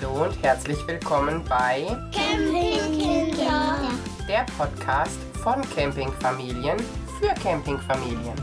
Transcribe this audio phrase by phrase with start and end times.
[0.00, 3.90] Hallo und herzlich willkommen bei Campingkinder.
[4.28, 6.78] der Podcast von Campingfamilien
[7.18, 8.34] für Campingfamilien.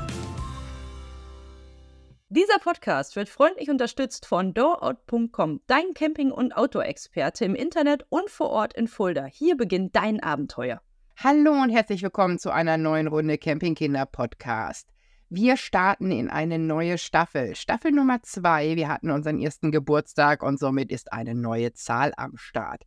[2.27, 8.49] Dieser Podcast wird freundlich unterstützt von doorout.com, dein Camping- und Outdoor-Experte im Internet und vor
[8.49, 9.25] Ort in Fulda.
[9.25, 10.81] Hier beginnt dein Abenteuer.
[11.23, 14.94] Hallo und herzlich willkommen zu einer neuen Runde Campingkinder Podcast.
[15.37, 17.57] Wir starten in eine neue Staffel.
[17.57, 18.77] Staffel Nummer zwei.
[18.77, 22.83] Wir hatten unseren ersten Geburtstag und somit ist eine neue Zahl am Start.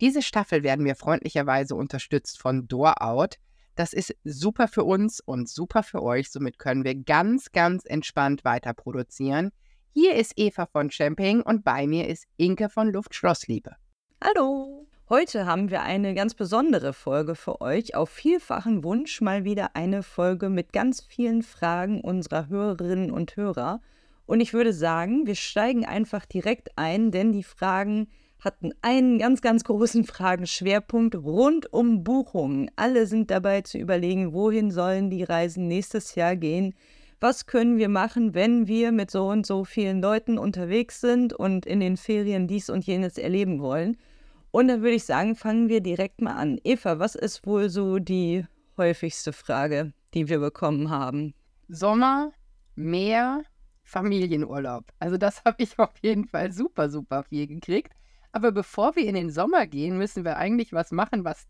[0.00, 3.36] Diese Staffel werden wir freundlicherweise unterstützt von Doorout.
[3.76, 6.32] Das ist super für uns und super für euch.
[6.32, 9.52] Somit können wir ganz, ganz entspannt weiter produzieren.
[9.92, 13.76] Hier ist Eva von Champing und bei mir ist Inke von Luftschlossliebe.
[14.20, 14.88] Hallo!
[15.12, 17.94] Heute haben wir eine ganz besondere Folge für euch.
[17.94, 23.82] Auf vielfachen Wunsch mal wieder eine Folge mit ganz vielen Fragen unserer Hörerinnen und Hörer.
[24.24, 28.08] Und ich würde sagen, wir steigen einfach direkt ein, denn die Fragen
[28.40, 32.70] hatten einen ganz, ganz großen Fragenschwerpunkt rund um Buchungen.
[32.76, 36.74] Alle sind dabei zu überlegen, wohin sollen die Reisen nächstes Jahr gehen.
[37.20, 41.66] Was können wir machen, wenn wir mit so und so vielen Leuten unterwegs sind und
[41.66, 43.98] in den Ferien dies und jenes erleben wollen?
[44.52, 46.60] Und dann würde ich sagen, fangen wir direkt mal an.
[46.62, 51.32] Eva, was ist wohl so die häufigste Frage, die wir bekommen haben?
[51.68, 52.32] Sommer,
[52.74, 53.42] Meer,
[53.82, 54.84] Familienurlaub.
[54.98, 57.94] Also das habe ich auf jeden Fall super, super viel gekriegt.
[58.32, 61.46] Aber bevor wir in den Sommer gehen, müssen wir eigentlich was machen, was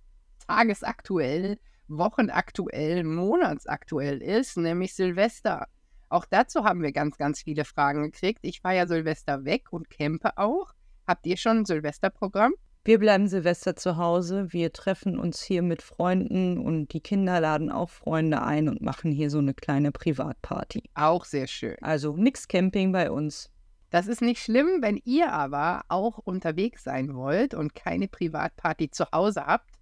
[0.47, 5.67] tagesaktuell, wochenaktuell, monatsaktuell ist, nämlich Silvester.
[6.09, 8.41] Auch dazu haben wir ganz, ganz viele Fragen gekriegt.
[8.43, 10.73] Ich fahre ja Silvester weg und campe auch.
[11.07, 12.53] Habt ihr schon ein Silvesterprogramm?
[12.85, 17.71] Wir bleiben Silvester zu Hause, wir treffen uns hier mit Freunden und die Kinder laden
[17.71, 20.83] auch Freunde ein und machen hier so eine kleine Privatparty.
[20.95, 21.77] Auch sehr schön.
[21.81, 23.53] Also nix Camping bei uns.
[23.91, 29.05] Das ist nicht schlimm, wenn ihr aber auch unterwegs sein wollt und keine Privatparty zu
[29.13, 29.79] Hause habt.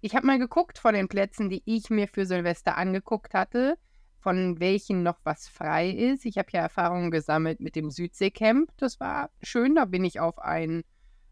[0.00, 3.76] Ich habe mal geguckt von den Plätzen, die ich mir für Silvester angeguckt hatte,
[4.20, 6.24] von welchen noch was frei ist.
[6.24, 8.70] Ich habe ja Erfahrungen gesammelt mit dem Südseecamp.
[8.76, 10.84] Das war schön, da bin ich auf ein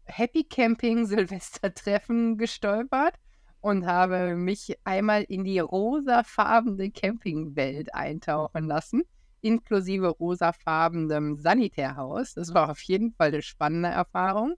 [0.05, 3.15] Happy Camping Silvestertreffen gestolpert
[3.61, 9.03] und habe mich einmal in die rosafarbene Campingwelt eintauchen lassen,
[9.41, 12.33] inklusive rosafarbenem Sanitärhaus.
[12.35, 14.53] Das war auf jeden Fall eine spannende Erfahrung.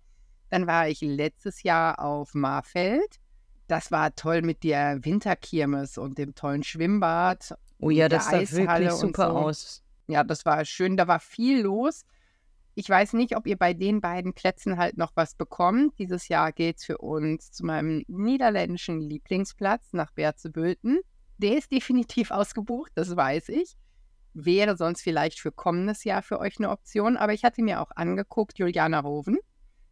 [0.49, 3.19] Dann war ich letztes Jahr auf Marfeld.
[3.67, 7.53] Das war toll mit der Winterkirmes und dem tollen Schwimmbad.
[7.79, 9.37] Oh ja, das sah Eishalle wirklich super so.
[9.37, 9.83] aus.
[10.07, 10.95] Ja, das war schön.
[10.97, 12.05] Da war viel los.
[12.79, 15.97] Ich weiß nicht, ob ihr bei den beiden Plätzen halt noch was bekommt.
[15.97, 20.99] Dieses Jahr geht es für uns zu meinem niederländischen Lieblingsplatz nach Berzebülten.
[21.39, 23.73] Der ist definitiv ausgebucht, das weiß ich.
[24.35, 27.17] Wäre sonst vielleicht für kommendes Jahr für euch eine Option.
[27.17, 29.39] Aber ich hatte mir auch angeguckt, Julianerhofen.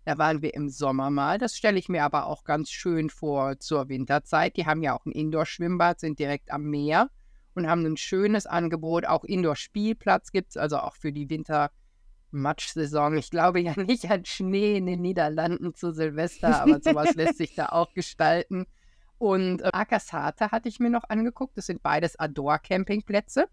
[0.04, 1.40] Da waren wir im Sommer mal.
[1.40, 4.58] Das stelle ich mir aber auch ganz schön vor zur Winterzeit.
[4.58, 7.10] Die haben ja auch ein Indoor-Schwimmbad, sind direkt am Meer
[7.56, 9.08] und haben ein schönes Angebot.
[9.08, 11.72] Auch Indoor-Spielplatz gibt es, also auch für die Winter-
[12.36, 13.18] Matschsaison.
[13.18, 17.56] Ich glaube ja nicht an Schnee in den Niederlanden zu Silvester, aber sowas lässt sich
[17.56, 18.66] da auch gestalten.
[19.18, 21.58] Und äh, Akasate hatte ich mir noch angeguckt.
[21.58, 23.48] Das sind beides Ador-Campingplätze.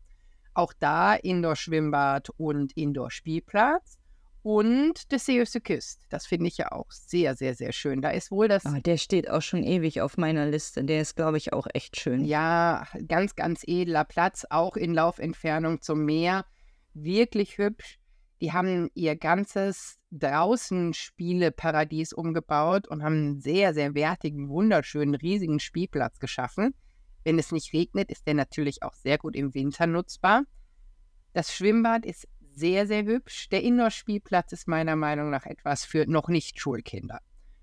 [0.55, 3.99] Auch da Indoor-Schwimmbad und Indoor-Spielplatz.
[4.43, 6.01] Und das Seeusse Küst.
[6.09, 8.03] Das finde ich ja auch sehr, sehr, sehr schön.
[8.03, 10.83] Da ist wohl das, Ah, der steht auch schon ewig auf meiner Liste.
[10.83, 12.25] Der ist, glaube ich, auch echt schön.
[12.25, 16.45] ja, ganz, ganz edler Platz, auch in Laufentfernung zum Meer.
[16.93, 18.01] Wirklich hübsch.
[18.43, 26.19] Die haben ihr ganzes Draußenspieleparadies umgebaut und haben einen sehr, sehr wertigen, wunderschönen, riesigen Spielplatz
[26.19, 26.75] geschaffen.
[27.23, 30.43] Wenn es nicht regnet, ist der natürlich auch sehr gut im Winter nutzbar.
[31.35, 33.49] Das Schwimmbad ist sehr, sehr hübsch.
[33.51, 37.21] Der Indoor-Spielplatz ist meiner Meinung nach etwas für noch nicht Schulkinder.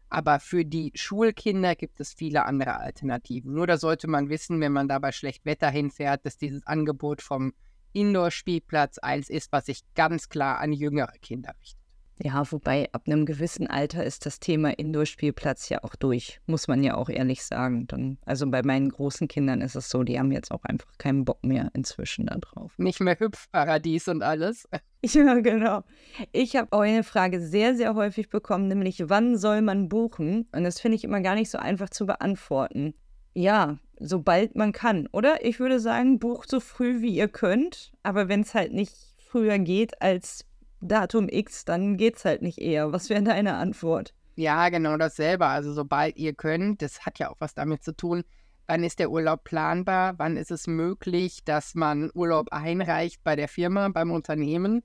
[0.07, 3.53] Aber für die Schulkinder gibt es viele andere Alternativen.
[3.53, 7.21] Nur da sollte man wissen, wenn man da bei schlecht Wetter hinfährt, dass dieses Angebot
[7.21, 7.51] vom
[7.93, 11.79] Indoor-Spielplatz eins ist, was sich ganz klar an jüngere Kinder richtet.
[12.21, 16.83] Ja, wobei ab einem gewissen Alter ist das Thema Indoor-Spielplatz ja auch durch, muss man
[16.83, 17.87] ja auch ehrlich sagen.
[17.87, 21.23] Dann, also bei meinen großen Kindern ist es so, die haben jetzt auch einfach keinen
[21.23, 22.73] Bock mehr inzwischen da drauf.
[22.77, 24.67] Nicht mehr Hüpfparadies und alles.
[25.01, 25.85] Ja, genau.
[26.33, 30.49] Ich habe auch eine Frage sehr, sehr häufig bekommen, nämlich wann soll man buchen?
[30.51, 32.93] Und das finde ich immer gar nicht so einfach zu beantworten.
[33.33, 35.45] Ja, sobald man kann, oder?
[35.45, 39.59] Ich würde sagen, bucht so früh wie ihr könnt, aber wenn es halt nicht früher
[39.59, 40.45] geht als
[40.81, 42.91] Datum X, dann geht's halt nicht eher.
[42.91, 44.13] Was wäre deine Antwort?
[44.35, 45.45] Ja, genau dasselbe.
[45.45, 48.23] Also sobald ihr könnt, das hat ja auch was damit zu tun,
[48.67, 53.47] wann ist der Urlaub planbar, wann ist es möglich, dass man Urlaub einreicht bei der
[53.49, 54.83] Firma, beim Unternehmen.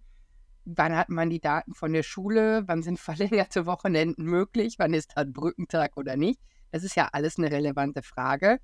[0.64, 5.14] wann hat man die Daten von der Schule, wann sind verlängerte Wochenenden möglich, wann ist
[5.14, 6.40] halt Brückentag oder nicht.
[6.72, 8.58] Das ist ja alles eine relevante Frage.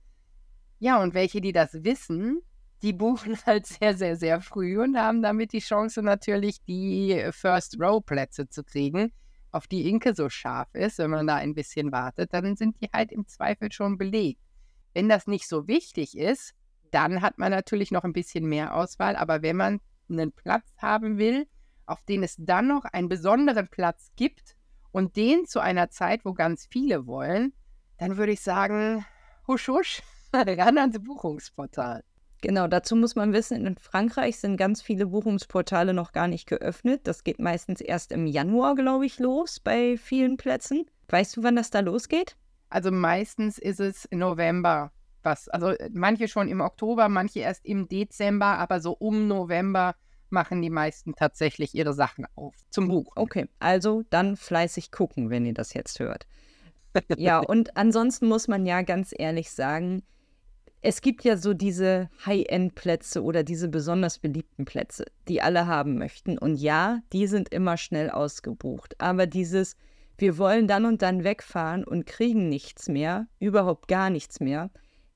[0.82, 2.40] Ja, und welche, die das wissen,
[2.82, 8.48] die buchen halt sehr, sehr, sehr früh und haben damit die Chance natürlich, die First-Row-Plätze
[8.48, 9.12] zu kriegen,
[9.52, 10.98] auf die Inke so scharf ist.
[10.98, 14.40] Wenn man da ein bisschen wartet, dann sind die halt im Zweifel schon belegt.
[14.94, 16.54] Wenn das nicht so wichtig ist,
[16.90, 19.16] dann hat man natürlich noch ein bisschen mehr Auswahl.
[19.16, 21.46] Aber wenn man einen Platz haben will,
[21.84, 24.56] auf den es dann noch einen besonderen Platz gibt
[24.92, 27.52] und den zu einer Zeit, wo ganz viele wollen,
[27.98, 29.04] dann würde ich sagen,
[29.46, 30.02] husch, husch,
[30.58, 32.02] ran ans Buchungsportal.
[32.42, 37.02] Genau, dazu muss man wissen, in Frankreich sind ganz viele Buchungsportale noch gar nicht geöffnet.
[37.04, 40.86] Das geht meistens erst im Januar, glaube ich, los bei vielen Plätzen.
[41.08, 42.36] Weißt du, wann das da losgeht?
[42.70, 44.92] Also meistens ist es November.
[45.22, 49.94] Was, also manche schon im Oktober, manche erst im Dezember, aber so um November
[50.30, 53.12] machen die meisten tatsächlich ihre Sachen auf zum Buch.
[53.16, 56.26] Okay, also dann fleißig gucken, wenn ihr das jetzt hört.
[57.16, 60.02] ja, und ansonsten muss man ja ganz ehrlich sagen,
[60.82, 66.38] es gibt ja so diese High-End-Plätze oder diese besonders beliebten Plätze, die alle haben möchten.
[66.38, 68.94] Und ja, die sind immer schnell ausgebucht.
[68.98, 69.76] Aber dieses,
[70.16, 74.70] wir wollen dann und dann wegfahren und kriegen nichts mehr, überhaupt gar nichts mehr,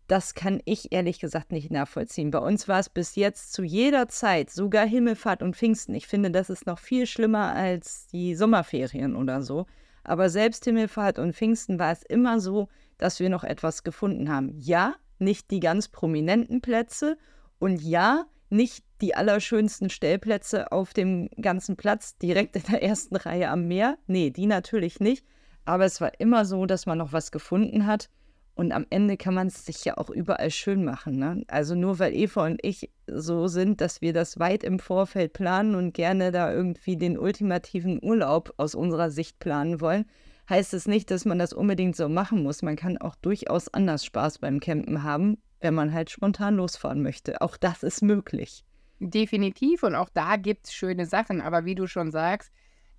[0.07, 2.31] das kann ich ehrlich gesagt nicht nachvollziehen.
[2.31, 5.95] Bei uns war es bis jetzt zu jeder Zeit, sogar Himmelfahrt und Pfingsten.
[5.95, 9.65] Ich finde, das ist noch viel schlimmer als die Sommerferien oder so.
[10.03, 12.69] Aber selbst Himmelfahrt und Pfingsten war es immer so,
[12.99, 14.53] dass wir noch etwas gefunden haben.
[14.59, 17.17] Ja, nicht die ganz prominenten Plätze
[17.59, 23.49] und ja, nicht die allerschönsten Stellplätze auf dem ganzen Platz direkt in der ersten Reihe
[23.49, 23.99] am Meer.
[24.07, 25.25] Nee, die natürlich nicht.
[25.65, 28.09] Aber es war immer so, dass man noch was gefunden hat.
[28.55, 31.19] Und am Ende kann man es sich ja auch überall schön machen.
[31.19, 31.43] Ne?
[31.49, 35.75] Also nur weil Eva und ich so sind, dass wir das weit im Vorfeld planen
[35.75, 40.05] und gerne da irgendwie den ultimativen Urlaub aus unserer Sicht planen wollen,
[40.49, 42.63] heißt es nicht, dass man das unbedingt so machen muss.
[42.63, 47.41] Man kann auch durchaus anders Spaß beim Campen haben, wenn man halt spontan losfahren möchte.
[47.41, 48.65] Auch das ist möglich.
[49.01, 51.41] Definitiv und auch da gibt es schöne Sachen.
[51.41, 52.53] Aber wie du schon sagst,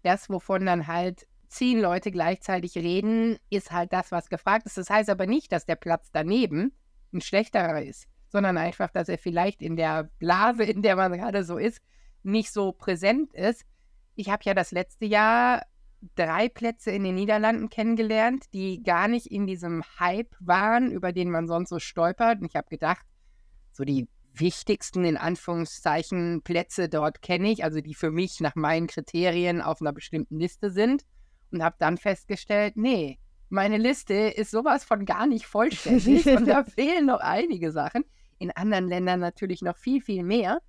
[0.03, 4.77] das, wovon dann halt zehn Leute gleichzeitig reden, ist halt das, was gefragt ist.
[4.77, 6.74] Das heißt aber nicht, dass der Platz daneben
[7.13, 11.44] ein schlechterer ist, sondern einfach, dass er vielleicht in der Blase, in der man gerade
[11.44, 11.81] so ist,
[12.24, 13.65] nicht so präsent ist.
[14.15, 15.62] Ich habe ja das letzte Jahr
[16.16, 21.31] drei Plätze in den Niederlanden kennengelernt, die gar nicht in diesem Hype waren, über den
[21.31, 22.40] man sonst so stolpert.
[22.40, 23.06] Und ich habe gedacht,
[23.72, 28.88] so die wichtigsten in Anführungszeichen Plätze dort kenne ich, also die für mich nach meinen
[28.88, 31.04] Kriterien auf einer bestimmten Liste sind.
[31.52, 33.19] Und habe dann festgestellt, nee,
[33.50, 38.04] meine Liste ist sowas von gar nicht vollständig und da fehlen noch einige Sachen.
[38.38, 40.60] In anderen Ländern natürlich noch viel, viel mehr.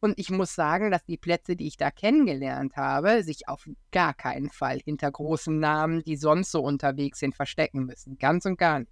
[0.00, 4.14] Und ich muss sagen, dass die Plätze, die ich da kennengelernt habe, sich auf gar
[4.14, 8.18] keinen Fall hinter großen Namen, die sonst so unterwegs sind, verstecken müssen.
[8.18, 8.90] Ganz und gar nicht.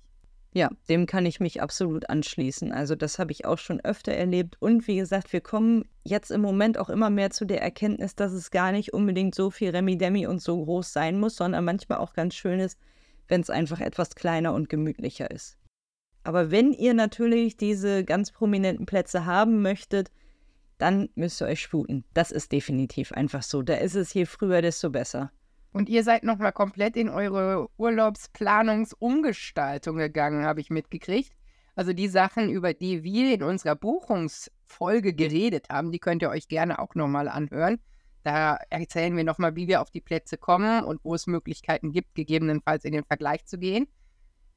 [0.55, 2.73] Ja, dem kann ich mich absolut anschließen.
[2.73, 4.57] Also das habe ich auch schon öfter erlebt.
[4.61, 8.33] Und wie gesagt, wir kommen jetzt im Moment auch immer mehr zu der Erkenntnis, dass
[8.33, 12.15] es gar nicht unbedingt so viel Remi-Demi und so groß sein muss, sondern manchmal auch
[12.15, 12.79] ganz schön ist,
[13.29, 15.59] wenn es einfach etwas kleiner und gemütlicher ist.
[16.25, 20.11] Aber wenn ihr natürlich diese ganz prominenten Plätze haben möchtet,
[20.79, 22.05] dann müsst ihr euch sputen.
[22.15, 23.63] Das ist definitiv einfach so.
[23.63, 25.31] Da ist es je früher, desto besser.
[25.73, 31.33] Und ihr seid nochmal komplett in eure Urlaubsplanungsumgestaltung gegangen, habe ich mitgekriegt.
[31.75, 36.49] Also die Sachen, über die wir in unserer Buchungsfolge geredet haben, die könnt ihr euch
[36.49, 37.79] gerne auch nochmal anhören.
[38.25, 42.15] Da erzählen wir nochmal, wie wir auf die Plätze kommen und wo es Möglichkeiten gibt,
[42.15, 43.87] gegebenenfalls in den Vergleich zu gehen.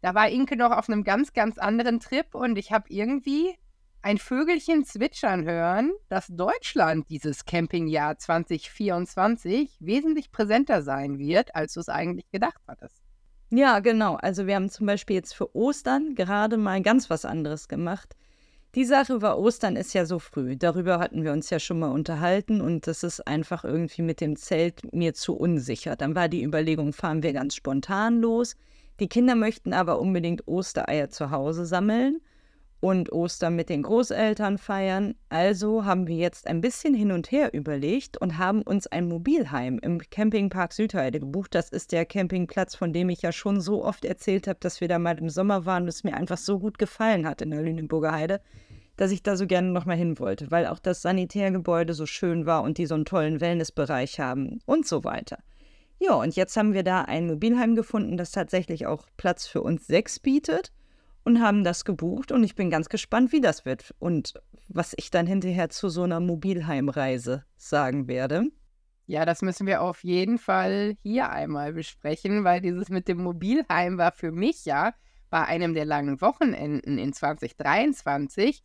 [0.02, 3.56] Da war Inke noch auf einem ganz, ganz anderen Trip und ich habe irgendwie
[4.02, 11.80] ein Vögelchen zwitschern hören, dass Deutschland dieses Campingjahr 2024 wesentlich präsenter sein wird, als du
[11.82, 13.02] es eigentlich gedacht hattest.
[13.52, 14.16] Ja, genau.
[14.16, 18.16] Also wir haben zum Beispiel jetzt für Ostern gerade mal ganz was anderes gemacht.
[18.74, 20.56] Die Sache war, Ostern ist ja so früh.
[20.56, 24.38] Darüber hatten wir uns ja schon mal unterhalten und das ist einfach irgendwie mit dem
[24.38, 25.98] Zelt mir zu unsicher.
[25.98, 28.56] Dann war die Überlegung, fahren wir ganz spontan los.
[29.02, 32.22] Die Kinder möchten aber unbedingt Ostereier zu Hause sammeln
[32.82, 35.14] und Ostern mit den Großeltern feiern.
[35.30, 39.80] Also haben wir jetzt ein bisschen hin und her überlegt und haben uns ein Mobilheim
[39.82, 41.54] im Campingpark Südheide gebucht.
[41.54, 44.88] Das ist der Campingplatz, von dem ich ja schon so oft erzählt habe, dass wir
[44.88, 47.62] da mal im Sommer waren und es mir einfach so gut gefallen hat in der
[47.62, 48.42] Lüneburger Heide,
[48.98, 52.64] dass ich da so gerne nochmal hin wollte, weil auch das Sanitärgebäude so schön war
[52.64, 55.38] und die so einen tollen Wellnessbereich haben und so weiter.
[56.00, 59.86] Ja, und jetzt haben wir da ein Mobilheim gefunden, das tatsächlich auch Platz für uns
[59.86, 60.72] sechs bietet
[61.24, 64.34] und haben das gebucht und ich bin ganz gespannt, wie das wird und
[64.68, 68.46] was ich dann hinterher zu so einer Mobilheimreise sagen werde.
[69.06, 73.98] Ja, das müssen wir auf jeden Fall hier einmal besprechen, weil dieses mit dem Mobilheim
[73.98, 74.94] war für mich ja
[75.30, 78.64] bei einem der langen Wochenenden in 2023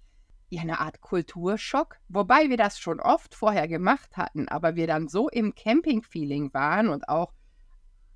[0.48, 5.08] ja eine Art Kulturschock, wobei wir das schon oft vorher gemacht hatten, aber wir dann
[5.08, 7.32] so im Camping-Feeling waren und auch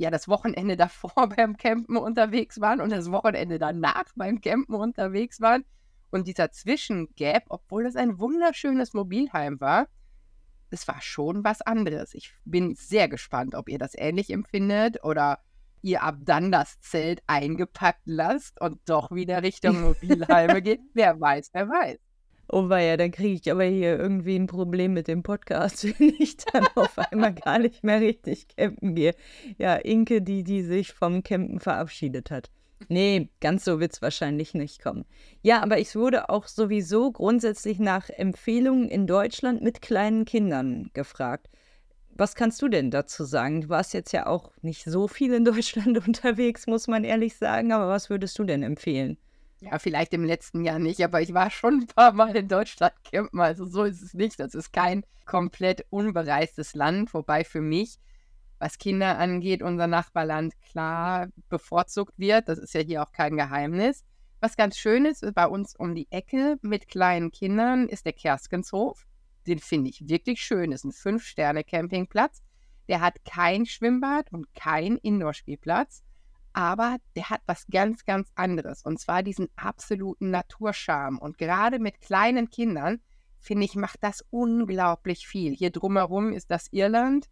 [0.01, 5.41] ja das Wochenende davor beim Campen unterwegs waren und das Wochenende danach beim Campen unterwegs
[5.41, 5.65] waren
[6.11, 9.87] und dieser Zwischengap, obwohl es ein wunderschönes Mobilheim war,
[10.71, 12.15] es war schon was anderes.
[12.15, 15.41] Ich bin sehr gespannt, ob ihr das ähnlich empfindet oder
[15.83, 20.81] ihr ab dann das Zelt eingepackt lasst und doch wieder Richtung Mobilheime geht.
[20.95, 21.99] Wer weiß, wer weiß.
[22.53, 26.37] Oh ja, dann kriege ich aber hier irgendwie ein Problem mit dem Podcast, wenn ich
[26.37, 29.15] dann auf einmal gar nicht mehr richtig campen gehe.
[29.57, 32.51] Ja, Inke, die, die sich vom Campen verabschiedet hat.
[32.89, 35.05] Nee, ganz so wird es wahrscheinlich nicht kommen.
[35.43, 41.49] Ja, aber ich wurde auch sowieso grundsätzlich nach Empfehlungen in Deutschland mit kleinen Kindern gefragt.
[42.17, 43.61] Was kannst du denn dazu sagen?
[43.61, 47.71] Du warst jetzt ja auch nicht so viel in Deutschland unterwegs, muss man ehrlich sagen,
[47.71, 49.19] aber was würdest du denn empfehlen?
[49.61, 52.95] Ja, vielleicht im letzten Jahr nicht, aber ich war schon ein paar Mal in Deutschland
[53.05, 54.41] campen, also so ist es nicht.
[54.41, 57.99] Das ist kein komplett unbereistes Land, wobei für mich
[58.59, 62.49] was Kinder angeht, unser Nachbarland klar bevorzugt wird.
[62.49, 64.05] Das ist ja hier auch kein Geheimnis.
[64.41, 69.07] Was ganz schön ist, bei uns um die Ecke mit kleinen Kindern ist der Kerskenshof.
[69.47, 70.71] Den finde ich wirklich schön.
[70.71, 72.43] Das ist ein Fünf-Sterne-Campingplatz.
[72.89, 76.03] Der hat kein Schwimmbad und kein Indoor-Spielplatz,
[76.53, 78.83] aber der hat was ganz, ganz anderes.
[78.85, 81.21] Und zwar diesen absoluten Naturscharme.
[81.21, 83.01] Und gerade mit kleinen Kindern,
[83.39, 85.55] finde ich, macht das unglaublich viel.
[85.55, 87.29] Hier drumherum ist das Irland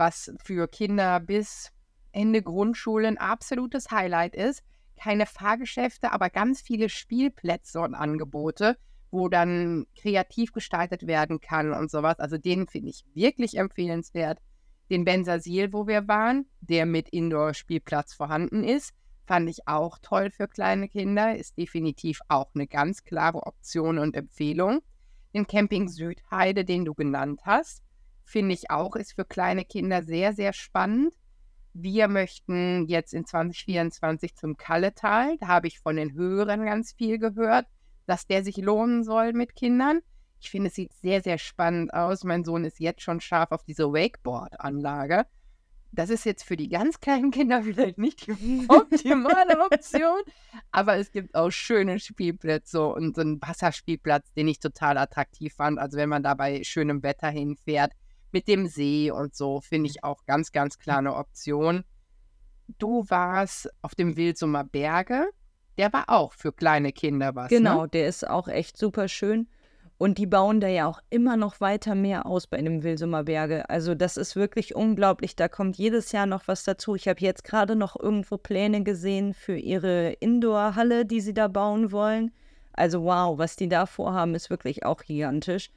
[0.00, 1.70] was für Kinder bis
[2.10, 4.64] Ende Grundschule ein absolutes Highlight ist.
[4.96, 8.76] Keine Fahrgeschäfte, aber ganz viele Spielplätze und Angebote,
[9.10, 12.18] wo dann kreativ gestaltet werden kann und sowas.
[12.18, 14.38] Also den finde ich wirklich empfehlenswert.
[14.90, 18.92] Den Bensasil, wo wir waren, der mit Indoor-Spielplatz vorhanden ist,
[19.24, 21.36] fand ich auch toll für kleine Kinder.
[21.36, 24.80] Ist definitiv auch eine ganz klare Option und Empfehlung.
[25.32, 27.84] Den Camping Südheide, den du genannt hast,
[28.24, 31.14] finde ich auch, ist für kleine Kinder sehr, sehr spannend.
[31.72, 35.36] Wir möchten jetzt in 2024 zum Kalletal.
[35.38, 37.66] Da habe ich von den Hörern ganz viel gehört,
[38.06, 40.00] dass der sich lohnen soll mit Kindern.
[40.40, 42.24] Ich finde, es sieht sehr, sehr spannend aus.
[42.24, 45.26] Mein Sohn ist jetzt schon scharf auf diese Wakeboard-Anlage.
[45.92, 50.20] Das ist jetzt für die ganz kleinen Kinder vielleicht nicht die optimale Option,
[50.70, 55.78] aber es gibt auch schöne Spielplätze und so einen Wasserspielplatz, den ich total attraktiv fand.
[55.78, 57.92] Also wenn man da bei schönem Wetter hinfährt,
[58.32, 61.84] mit dem See und so, finde ich auch ganz, ganz klar eine Option.
[62.78, 65.28] Du warst auf dem Wilsumer Berge.
[65.76, 67.50] Der war auch für kleine Kinder was.
[67.50, 67.58] Ne?
[67.58, 67.88] Genau, ne?
[67.88, 69.48] der ist auch echt super schön.
[70.00, 73.68] Und die bauen da ja auch immer noch weiter mehr aus bei dem Wilsumer Berge.
[73.68, 75.36] Also das ist wirklich unglaublich.
[75.36, 76.94] Da kommt jedes Jahr noch was dazu.
[76.94, 81.92] Ich habe jetzt gerade noch irgendwo Pläne gesehen für ihre Indoor-Halle, die sie da bauen
[81.92, 82.32] wollen.
[82.72, 85.70] Also wow, was die da vorhaben, ist wirklich auch gigantisch.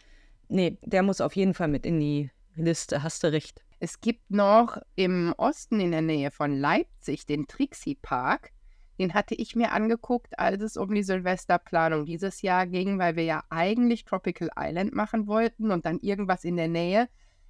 [0.48, 3.62] Nee, der muss auf jeden Fall mit in die Liste, hast du recht.
[3.82, 8.53] Es gibt noch im Osten in der Nähe von Leipzig den Trixie Park.
[9.00, 13.24] Den hatte ich mir angeguckt, als es um die Silvesterplanung dieses Jahr ging, weil wir
[13.24, 17.10] ja eigentlich Tropical Island machen wollten und dann irgendwas in der Nähe.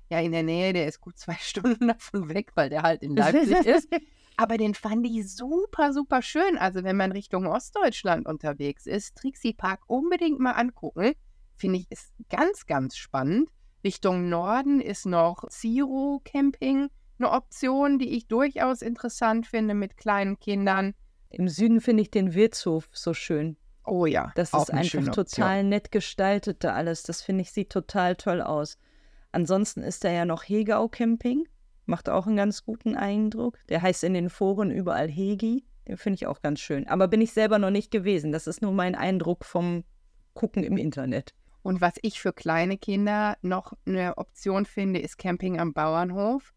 [0.10, 3.16] Ja, in der Nähe, der ist gut zwei Stunden davon weg, weil der halt in
[3.16, 3.90] Leipzig ist.
[4.38, 6.58] Aber den fand ich super, super schön.
[6.58, 11.14] Also wenn man Richtung Ostdeutschland unterwegs ist, Trixie Park unbedingt mal angucken.
[11.56, 13.50] Finde ich, ist ganz, ganz spannend.
[13.84, 20.40] Richtung Norden ist noch Zero Camping eine Option, die ich durchaus interessant finde mit kleinen
[20.40, 20.94] Kindern.
[21.34, 23.58] Im Süden finde ich den Wirtshof so schön.
[23.86, 24.32] Oh ja.
[24.36, 27.04] Das ist einfach total nett gestaltet da alles.
[27.04, 28.78] Das finde ich sieht total toll aus.
[29.32, 31.48] Ansonsten ist da ja noch Hegau Camping.
[31.86, 33.58] Macht auch einen ganz guten Eindruck.
[33.68, 35.66] Der heißt in den Foren überall Hegi.
[35.88, 36.88] Den finde ich auch ganz schön.
[36.88, 38.32] Aber bin ich selber noch nicht gewesen.
[38.32, 39.84] Das ist nur mein Eindruck vom
[40.36, 41.34] Gucken im Internet.
[41.64, 46.54] Und was ich für kleine Kinder noch eine Option finde, ist Camping am Bauernhof.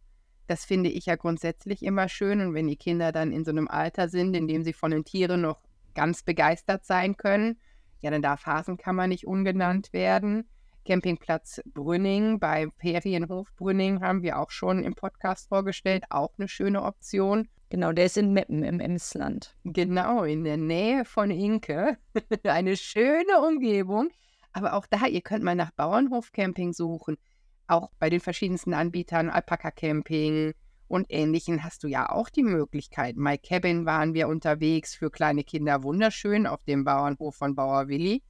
[0.46, 2.40] Das finde ich ja grundsätzlich immer schön.
[2.40, 5.04] Und wenn die Kinder dann in so einem Alter sind, in dem sie von den
[5.04, 5.60] Tieren noch
[5.94, 7.58] ganz begeistert sein können,
[8.00, 10.48] ja, dann darf Hasenkammer nicht ungenannt werden.
[10.86, 16.04] Campingplatz Brünning bei Ferienhof Brünning haben wir auch schon im Podcast vorgestellt.
[16.10, 17.48] Auch eine schöne Option.
[17.68, 19.56] Genau, der ist in Meppen im Emsland.
[19.64, 21.98] Genau, in der Nähe von Inke.
[22.44, 24.10] eine schöne Umgebung.
[24.52, 27.16] Aber auch da, ihr könnt mal nach Bauernhofcamping suchen.
[27.66, 30.54] Auch bei den verschiedensten Anbietern, Alpaka-Camping
[30.88, 33.16] und ähnlichen, hast du ja auch die Möglichkeit.
[33.16, 38.22] My Cabin waren wir unterwegs für kleine Kinder wunderschön auf dem Bauernhof von Bauer Willi.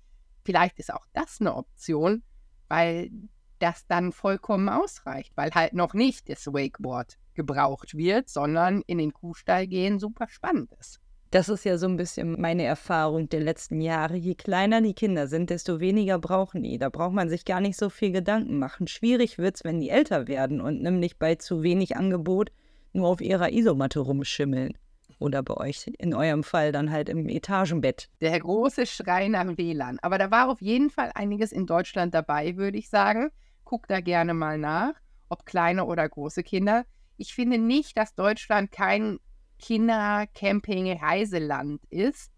[0.45, 2.23] Vielleicht ist auch das eine Option,
[2.69, 3.11] weil
[3.59, 9.13] das dann vollkommen ausreicht, weil halt noch nicht das Wakeboard gebraucht wird, sondern in den
[9.13, 11.01] Kuhstall gehen super spannend ist.
[11.37, 14.17] Das ist ja so ein bisschen meine Erfahrung der letzten Jahre.
[14.17, 16.79] Je kleiner die Kinder sind, desto weniger brauchen die.
[16.79, 18.87] Da braucht man sich gar nicht so viel Gedanken machen.
[18.87, 22.53] Schwierig wird es, wenn die älter werden und nämlich bei zu wenig Angebot
[22.95, 24.79] nur auf ihrer Isomatte rumschimmeln.
[25.19, 28.09] Oder bei euch in eurem Fall dann halt im Etagenbett.
[28.23, 29.99] Der große Schrei nach WLAN.
[30.01, 33.29] Aber da war auf jeden Fall einiges in Deutschland dabei, würde ich sagen.
[33.65, 34.95] Guck da gerne mal nach,
[35.29, 36.87] ob kleine oder große Kinder.
[37.19, 39.19] Ich finde nicht, dass Deutschland kein
[39.59, 42.31] Kinder-Camping-Reiseland ist.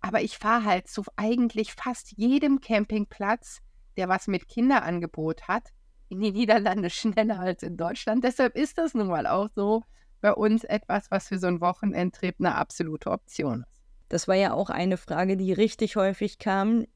[0.00, 3.60] Aber ich fahre halt zu eigentlich fast jedem Campingplatz,
[3.96, 5.68] der was mit Kinderangebot hat,
[6.08, 8.24] in die Niederlande schneller als in Deutschland.
[8.24, 9.82] Deshalb ist das nun mal auch so
[10.20, 13.68] bei uns etwas, was für so einen Wochenendtrip eine absolute Option ist.
[14.08, 16.86] Das war ja auch eine Frage, die richtig häufig kam.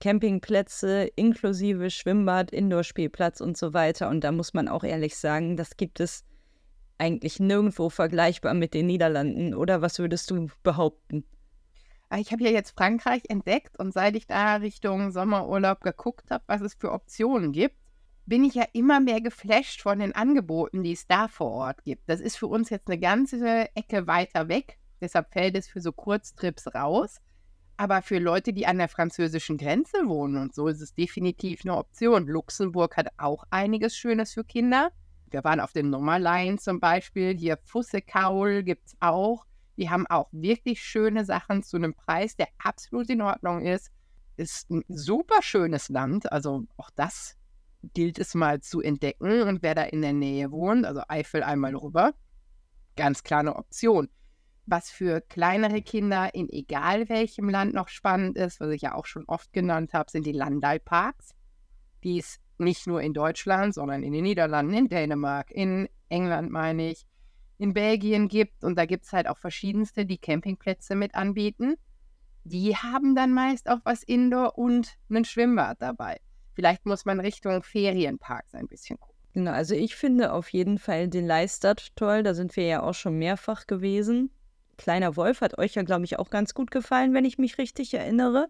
[0.00, 4.08] Campingplätze inklusive Schwimmbad, Indoorspielplatz und so weiter.
[4.08, 6.24] Und da muss man auch ehrlich sagen, das gibt es
[6.98, 9.54] eigentlich nirgendwo vergleichbar mit den Niederlanden.
[9.54, 11.24] Oder was würdest du behaupten?
[12.10, 16.44] Ah, ich habe ja jetzt Frankreich entdeckt und seit ich da Richtung Sommerurlaub geguckt habe,
[16.46, 17.76] was es für Optionen gibt,
[18.24, 22.08] bin ich ja immer mehr geflasht von den Angeboten, die es da vor Ort gibt.
[22.08, 24.78] Das ist für uns jetzt eine ganze Ecke weiter weg.
[25.00, 27.20] Deshalb fällt es für so Kurztrips raus.
[27.76, 31.76] Aber für Leute, die an der französischen Grenze wohnen und so, ist es definitiv eine
[31.76, 32.26] Option.
[32.26, 34.90] Luxemburg hat auch einiges Schönes für Kinder.
[35.30, 37.36] Wir waren auf den Nummerlein zum Beispiel.
[37.36, 39.46] Hier Fussekaul gibt es auch.
[39.76, 43.90] Die haben auch wirklich schöne Sachen zu einem Preis, der absolut in Ordnung ist.
[44.36, 46.30] Ist ein super schönes Land.
[46.32, 47.36] Also auch das
[47.94, 49.42] gilt es mal zu entdecken.
[49.42, 52.14] Und wer da in der Nähe wohnt, also Eifel einmal rüber,
[52.96, 54.08] ganz klar eine Option.
[54.66, 59.06] Was für kleinere Kinder in egal welchem Land noch spannend ist, was ich ja auch
[59.06, 61.34] schon oft genannt habe, sind die Landalparks,
[62.04, 66.90] die es nicht nur in Deutschland, sondern in den Niederlanden, in Dänemark, in England meine
[66.90, 67.06] ich,
[67.58, 68.64] in Belgien gibt.
[68.64, 71.76] Und da gibt es halt auch verschiedenste, die Campingplätze mit anbieten.
[72.44, 76.18] Die haben dann meist auch was Indoor und ein Schwimmbad dabei.
[76.54, 79.14] Vielleicht muss man Richtung Ferienparks ein bisschen gucken.
[79.34, 82.22] Genau, also ich finde auf jeden Fall den Leistert toll.
[82.22, 84.30] Da sind wir ja auch schon mehrfach gewesen.
[84.78, 87.92] Kleiner Wolf hat euch ja, glaube ich, auch ganz gut gefallen, wenn ich mich richtig
[87.94, 88.48] erinnere.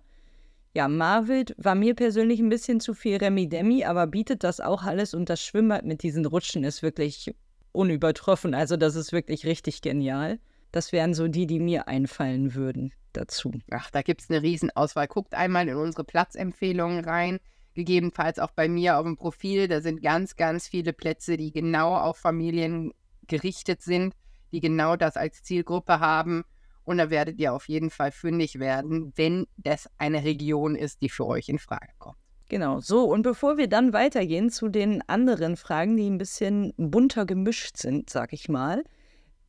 [0.78, 5.12] Ja, Marwild war mir persönlich ein bisschen zu viel Remi-Demi, aber bietet das auch alles
[5.12, 7.34] und das Schwimmbad mit diesen Rutschen ist wirklich
[7.72, 8.54] unübertroffen.
[8.54, 10.38] Also das ist wirklich richtig genial.
[10.70, 13.50] Das wären so die, die mir einfallen würden dazu.
[13.72, 15.08] Ach, da gibt es eine Riesenauswahl.
[15.08, 17.40] Guckt einmal in unsere Platzempfehlungen rein.
[17.74, 19.66] Gegebenenfalls auch bei mir auf dem Profil.
[19.66, 22.94] Da sind ganz, ganz viele Plätze, die genau auf Familien
[23.26, 24.14] gerichtet sind,
[24.52, 26.44] die genau das als Zielgruppe haben.
[26.88, 31.10] Und da werdet ihr auf jeden Fall fündig werden, wenn das eine Region ist, die
[31.10, 32.16] für euch in Frage kommt.
[32.48, 33.04] Genau, so.
[33.04, 38.08] Und bevor wir dann weitergehen zu den anderen Fragen, die ein bisschen bunter gemischt sind,
[38.08, 38.84] sag ich mal,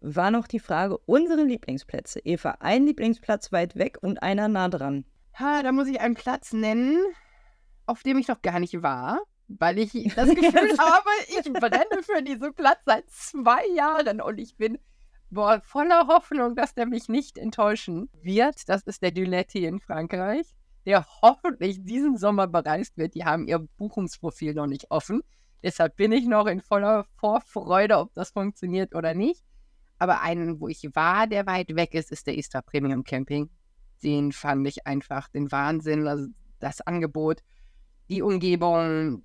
[0.02, 2.20] war noch die Frage, unsere Lieblingsplätze.
[2.26, 5.06] Eva, ein Lieblingsplatz weit weg und einer nah dran.
[5.40, 7.02] Ha, da muss ich einen Platz nennen,
[7.86, 12.22] auf dem ich noch gar nicht war, weil ich das Gefühl habe, ich brenne für
[12.22, 14.78] diesen Platz seit zwei Jahren und ich bin
[15.32, 18.68] voller Hoffnung, dass der mich nicht enttäuschen wird.
[18.68, 23.16] Das ist der Duletti in Frankreich, der hoffentlich diesen Sommer bereist wird.
[23.16, 25.22] Die haben ihr Buchungsprofil noch nicht offen.
[25.62, 29.44] Deshalb bin ich noch in voller Vorfreude, ob das funktioniert oder nicht.
[29.98, 33.50] Aber einen, wo ich war, der weit weg ist, ist der Istra Premium Camping.
[34.02, 36.08] Den fand ich einfach den Wahnsinn.
[36.08, 36.28] Also
[36.60, 37.42] das Angebot,
[38.08, 39.24] die Umgebung,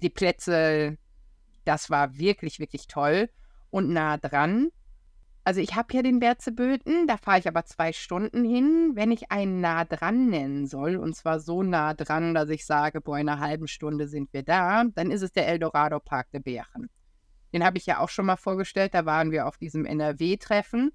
[0.00, 0.96] die Plätze,
[1.66, 3.28] das war wirklich, wirklich toll.
[3.70, 4.70] Und nah dran
[5.44, 8.92] also ich habe ja den Berzeböten, da fahre ich aber zwei Stunden hin.
[8.94, 13.02] Wenn ich einen nah dran nennen soll, und zwar so nah dran, dass ich sage,
[13.02, 16.40] boah, in einer halben Stunde sind wir da, dann ist es der Eldorado Park der
[16.40, 16.88] Bären.
[17.52, 20.92] Den habe ich ja auch schon mal vorgestellt, da waren wir auf diesem NRW-Treffen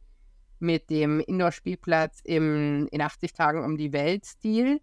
[0.57, 4.81] mit dem Indoor-Spielplatz in 80 Tagen um die Welt-Stil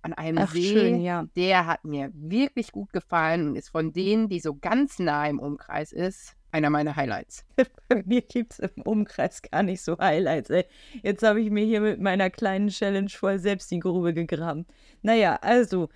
[0.00, 0.72] an einem Ach, See.
[0.72, 1.26] Schön, ja.
[1.36, 5.38] Der hat mir wirklich gut gefallen und ist von denen, die so ganz nah im
[5.38, 7.44] Umkreis ist, einer meiner Highlights.
[7.88, 10.50] Bei mir gibt es im Umkreis gar nicht so Highlights.
[10.50, 10.64] Ey.
[11.02, 14.64] Jetzt habe ich mir hier mit meiner kleinen Challenge voll selbst die Grube gegraben.
[15.02, 15.88] Naja, also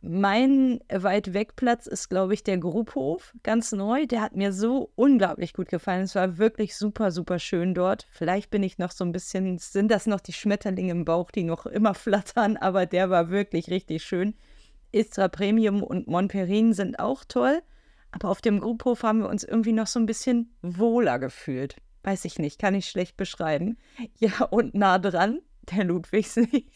[0.00, 4.06] mein weit weg Platz ist, glaube ich, der Grupphof, ganz neu.
[4.06, 6.04] Der hat mir so unglaublich gut gefallen.
[6.04, 8.06] Es war wirklich super, super schön dort.
[8.10, 11.44] Vielleicht bin ich noch so ein bisschen, sind das noch die Schmetterlinge im Bauch, die
[11.44, 14.34] noch immer flattern, aber der war wirklich richtig schön.
[14.92, 17.60] Istra Premium und Montperin sind auch toll.
[18.16, 21.76] Aber auf dem Gruppenhof haben wir uns irgendwie noch so ein bisschen wohler gefühlt.
[22.02, 23.78] Weiß ich nicht, kann ich schlecht beschreiben.
[24.18, 25.40] Ja, und nah dran,
[25.72, 26.64] der Ludwigsee.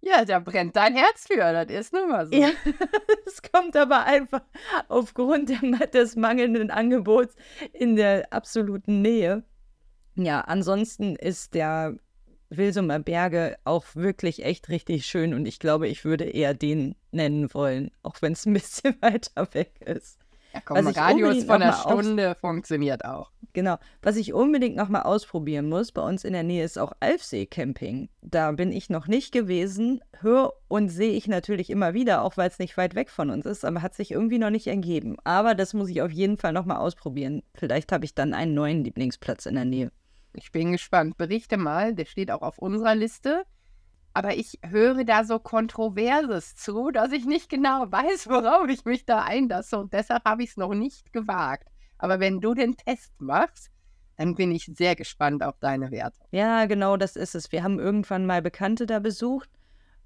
[0.00, 2.32] Ja, da brennt dein Herz für, das ist nun mal so.
[2.32, 2.50] Ja,
[3.26, 4.42] es kommt aber einfach
[4.86, 5.50] aufgrund
[5.92, 7.34] des mangelnden Angebots
[7.72, 9.42] in der absoluten Nähe.
[10.14, 11.96] Ja, ansonsten ist der
[12.50, 17.52] Wilsumer Berge auch wirklich echt richtig schön und ich glaube, ich würde eher den nennen
[17.52, 20.20] wollen, auch wenn es ein bisschen weiter weg ist.
[20.56, 23.30] Ja, komm, Radius von einer Stunde funktioniert auch.
[23.52, 23.76] Genau.
[24.02, 28.08] Was ich unbedingt nochmal ausprobieren muss, bei uns in der Nähe ist auch Alfsee-Camping.
[28.22, 32.48] Da bin ich noch nicht gewesen, höre und sehe ich natürlich immer wieder, auch weil
[32.48, 35.16] es nicht weit weg von uns ist, aber hat sich irgendwie noch nicht ergeben.
[35.24, 37.42] Aber das muss ich auf jeden Fall nochmal ausprobieren.
[37.54, 39.90] Vielleicht habe ich dann einen neuen Lieblingsplatz in der Nähe.
[40.34, 41.16] Ich bin gespannt.
[41.16, 43.44] Berichte mal, der steht auch auf unserer Liste.
[44.16, 49.04] Aber ich höre da so Kontroverses zu, dass ich nicht genau weiß, worauf ich mich
[49.04, 49.76] da einlasse.
[49.76, 51.68] Und deshalb habe ich es noch nicht gewagt.
[51.98, 53.70] Aber wenn du den Test machst,
[54.16, 56.18] dann bin ich sehr gespannt auf deine Werte.
[56.30, 57.52] Ja, genau, das ist es.
[57.52, 59.50] Wir haben irgendwann mal Bekannte da besucht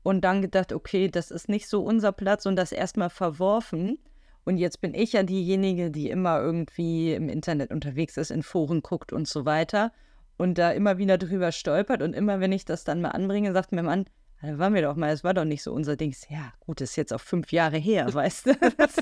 [0.02, 3.96] und dann gedacht, okay, das ist nicht so unser Platz und das erstmal verworfen.
[4.44, 8.82] Und jetzt bin ich ja diejenige, die immer irgendwie im Internet unterwegs ist, in Foren
[8.82, 9.92] guckt und so weiter
[10.40, 13.72] und da immer wieder drüber stolpert und immer, wenn ich das dann mal anbringe, sagt
[13.72, 14.06] mir Mann,
[14.40, 16.16] da waren wir doch mal, es war doch nicht so unser Ding.
[16.30, 18.54] Ja, gut, das ist jetzt auch fünf Jahre her, weißt du.
[18.78, 18.96] Das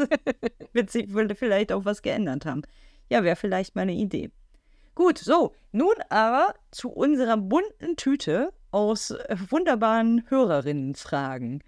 [0.73, 2.63] wird sich vielleicht auch was geändert haben.
[3.09, 4.33] Ja, wäre vielleicht mal eine Idee.
[4.97, 11.63] Gut, so, nun aber zu unserer bunten Tüte aus äh, wunderbaren Hörerinnenfragen.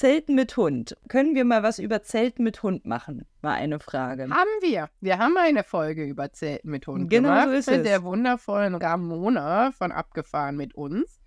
[0.00, 0.96] Zelten mit Hund.
[1.08, 3.26] Können wir mal was über Zelten mit Hund machen?
[3.42, 4.30] War eine Frage.
[4.30, 4.88] Haben wir.
[5.02, 7.48] Wir haben eine Folge über Zelten mit Hund genau gemacht.
[7.48, 7.82] So ist mit es.
[7.82, 11.20] der wundervollen Ramona von Abgefahren mit uns.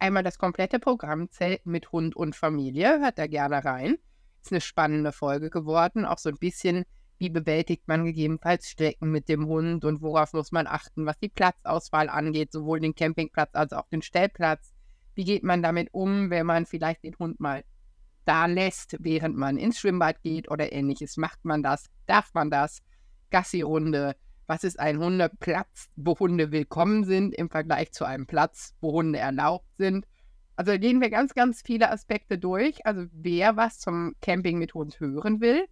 [0.00, 2.98] Einmal das komplette Programm Zelten mit Hund und Familie.
[2.98, 3.98] Hört da gerne rein.
[4.42, 6.04] Ist eine spannende Folge geworden.
[6.04, 6.86] Auch so ein bisschen,
[7.18, 11.28] wie bewältigt man gegebenenfalls Strecken mit dem Hund und worauf muss man achten, was die
[11.28, 14.72] Platzauswahl angeht, sowohl den Campingplatz als auch den Stellplatz.
[15.14, 17.62] Wie geht man damit um, wenn man vielleicht den Hund mal
[18.28, 21.16] da lässt, während man ins Schwimmbad geht oder ähnliches.
[21.16, 21.86] Macht man das?
[22.06, 22.80] Darf man das?
[23.30, 24.16] Gassi-Runde.
[24.46, 29.18] Was ist ein Hundeplatz, wo Hunde willkommen sind im Vergleich zu einem Platz, wo Hunde
[29.18, 30.06] erlaubt sind?
[30.56, 32.84] Also gehen wir ganz, ganz viele Aspekte durch.
[32.84, 35.64] Also wer was zum Camping mit Hund hören will,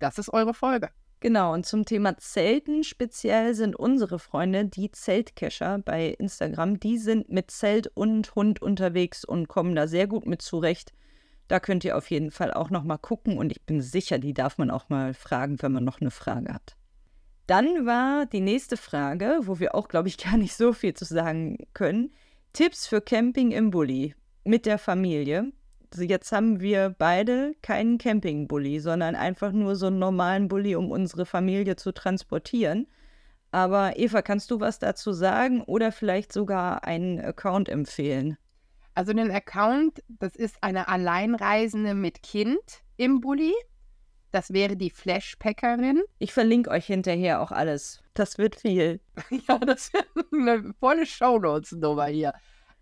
[0.00, 0.90] das ist eure Folge.
[1.20, 7.28] Genau, und zum Thema Zelten speziell sind unsere Freunde, die Zeltcacher bei Instagram, die sind
[7.28, 10.92] mit Zelt und Hund unterwegs und kommen da sehr gut mit zurecht.
[11.52, 14.32] Da könnt ihr auf jeden Fall auch noch mal gucken und ich bin sicher, die
[14.32, 16.76] darf man auch mal fragen, wenn man noch eine Frage hat.
[17.46, 21.04] Dann war die nächste Frage, wo wir auch, glaube ich, gar nicht so viel zu
[21.04, 22.14] sagen können.
[22.54, 25.52] Tipps für Camping im Bulli mit der Familie.
[25.92, 30.90] Also jetzt haben wir beide keinen Campingbully, sondern einfach nur so einen normalen Bulli, um
[30.90, 32.86] unsere Familie zu transportieren.
[33.50, 38.38] Aber Eva, kannst du was dazu sagen oder vielleicht sogar einen Account empfehlen?
[38.94, 43.54] Also den Account, das ist eine Alleinreisende mit Kind im Bulli.
[44.32, 46.02] Das wäre die Flashpackerin.
[46.18, 48.02] Ich verlinke euch hinterher auch alles.
[48.14, 49.00] Das wird viel.
[49.48, 52.32] ja, das wird eine volle Shownotes-Nummer hier.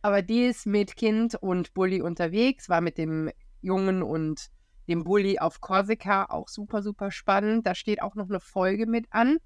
[0.02, 4.48] Aber die ist mit Kind und Bulli unterwegs, war mit dem Jungen und
[4.88, 7.66] dem Bulli auf Korsika auch super, super spannend.
[7.66, 9.38] Da steht auch noch eine Folge mit an.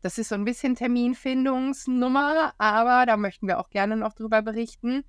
[0.00, 5.04] Das ist so ein bisschen Terminfindungsnummer, aber da möchten wir auch gerne noch drüber berichten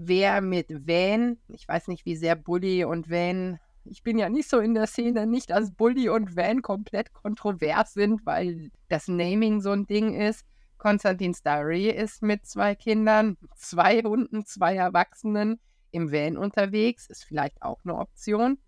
[0.00, 4.48] wer mit Van, ich weiß nicht, wie sehr Bully und Van, ich bin ja nicht
[4.48, 9.60] so in der Szene, nicht, dass Bully und Van komplett kontrovers sind, weil das Naming
[9.60, 10.46] so ein Ding ist.
[10.76, 15.58] Konstantin Starry ist mit zwei Kindern, zwei Hunden, zwei Erwachsenen
[15.90, 18.58] im Van unterwegs, ist vielleicht auch eine Option.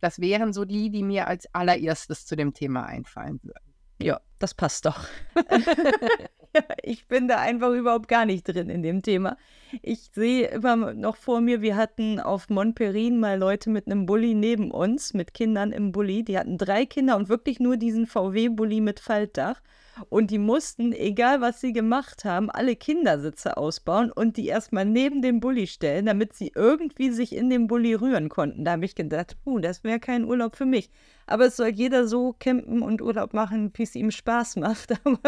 [0.00, 3.65] Das wären so die, die mir als allererstes zu dem Thema einfallen würden.
[3.98, 5.06] Ja, das passt doch.
[6.82, 9.36] ich bin da einfach überhaupt gar nicht drin in dem Thema.
[9.82, 14.34] Ich sehe immer noch vor mir, wir hatten auf Montperin mal Leute mit einem Bulli
[14.34, 16.24] neben uns, mit Kindern im Bulli.
[16.24, 19.60] Die hatten drei Kinder und wirklich nur diesen VW-Bulli mit Faltdach.
[20.08, 25.22] Und die mussten, egal was sie gemacht haben, alle Kindersitze ausbauen und die erstmal neben
[25.22, 28.64] dem Bulli stellen, damit sie irgendwie sich in dem Bulli rühren konnten.
[28.64, 30.90] Da habe ich gedacht, uh, das wäre kein Urlaub für mich.
[31.26, 34.92] Aber es soll jeder so campen und Urlaub machen, wie es ihm Spaß macht.
[35.04, 35.18] Aber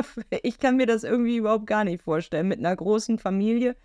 [0.43, 2.49] ich kann mir das irgendwie überhaupt gar nicht vorstellen.
[2.49, 3.77] Mit einer großen Familie.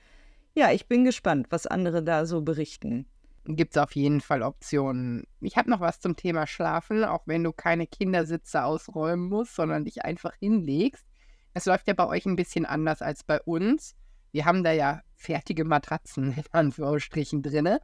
[0.55, 3.05] Ja, ich bin gespannt, was andere da so berichten
[3.45, 5.25] gibt es auf jeden Fall Optionen.
[5.41, 9.85] Ich habe noch was zum Thema Schlafen, auch wenn du keine Kindersitze ausräumen musst, sondern
[9.85, 11.05] dich einfach hinlegst.
[11.53, 13.95] Es läuft ja bei euch ein bisschen anders als bei uns.
[14.31, 17.79] Wir haben da ja fertige Matratzen in Anführungsstrichen drinne.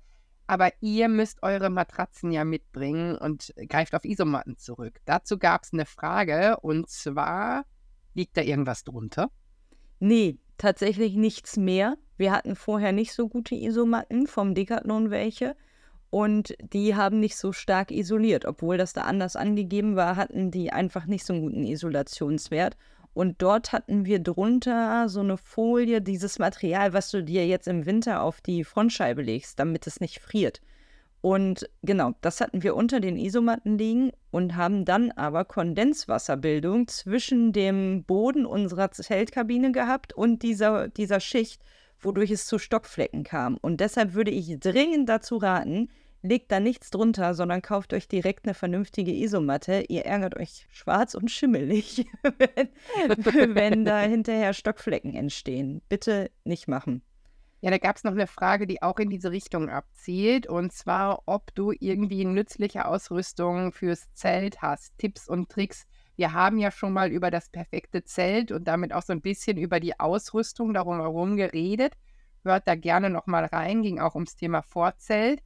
[0.47, 4.99] Aber ihr müsst eure Matratzen ja mitbringen und greift auf Isomatten zurück.
[5.05, 7.65] Dazu gab es eine Frage und zwar,
[8.15, 9.29] liegt da irgendwas drunter?
[9.99, 11.97] Nee, tatsächlich nichts mehr.
[12.17, 15.55] Wir hatten vorher nicht so gute Isomatten, vom Decathlon welche.
[16.11, 18.45] Und die haben nicht so stark isoliert.
[18.45, 22.77] Obwohl das da anders angegeben war, hatten die einfach nicht so einen guten Isolationswert.
[23.13, 27.85] Und dort hatten wir drunter so eine Folie, dieses Material, was du dir jetzt im
[27.85, 30.61] Winter auf die Frontscheibe legst, damit es nicht friert.
[31.21, 37.51] Und genau, das hatten wir unter den Isomatten liegen und haben dann aber Kondenswasserbildung zwischen
[37.51, 41.61] dem Boden unserer Zeltkabine gehabt und dieser, dieser Schicht,
[41.99, 43.57] wodurch es zu Stockflecken kam.
[43.57, 45.89] Und deshalb würde ich dringend dazu raten,
[46.21, 49.85] legt da nichts drunter, sondern kauft euch direkt eine vernünftige Isomatte.
[49.89, 55.81] Ihr ärgert euch schwarz und schimmelig, wenn, wenn da hinterher Stockflecken entstehen.
[55.89, 57.01] Bitte nicht machen.
[57.61, 61.23] Ja, da gab es noch eine Frage, die auch in diese Richtung abzielt, und zwar,
[61.25, 65.85] ob du irgendwie nützliche Ausrüstung fürs Zelt hast, Tipps und Tricks.
[66.15, 69.57] Wir haben ja schon mal über das perfekte Zelt und damit auch so ein bisschen
[69.57, 71.95] über die Ausrüstung darum herum geredet.
[72.45, 75.41] Hört da gerne noch mal rein, ging auch ums Thema Vorzelt.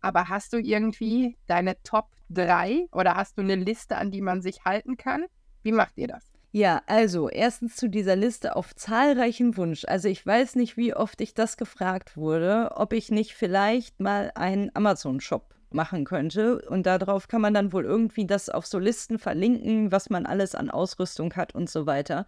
[0.00, 4.42] Aber hast du irgendwie deine Top 3 oder hast du eine Liste, an die man
[4.42, 5.24] sich halten kann?
[5.62, 6.33] Wie macht ihr das?
[6.56, 9.84] Ja, also erstens zu dieser Liste auf zahlreichen Wunsch.
[9.88, 14.30] Also ich weiß nicht, wie oft ich das gefragt wurde, ob ich nicht vielleicht mal
[14.36, 16.62] einen Amazon-Shop machen könnte.
[16.68, 20.54] Und darauf kann man dann wohl irgendwie das auf so Listen verlinken, was man alles
[20.54, 22.24] an Ausrüstung hat und so weiter.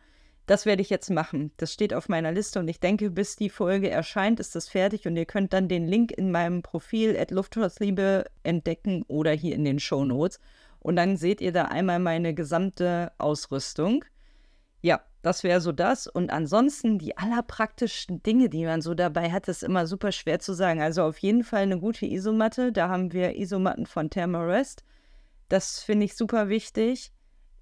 [0.46, 1.52] Das werde ich jetzt machen.
[1.56, 5.06] Das steht auf meiner Liste und ich denke, bis die Folge erscheint, ist das fertig
[5.06, 9.64] und ihr könnt dann den Link in meinem Profil at Luftfahrtsliebe entdecken oder hier in
[9.64, 10.40] den Show Notes.
[10.80, 14.04] Und dann seht ihr da einmal meine gesamte Ausrüstung.
[15.22, 16.06] Das wäre so das.
[16.06, 20.52] Und ansonsten die allerpraktischsten Dinge, die man so dabei hat, ist immer super schwer zu
[20.52, 20.80] sagen.
[20.80, 22.72] Also auf jeden Fall eine gute Isomatte.
[22.72, 24.84] Da haben wir Isomatten von Thermarest.
[25.48, 27.12] Das finde ich super wichtig.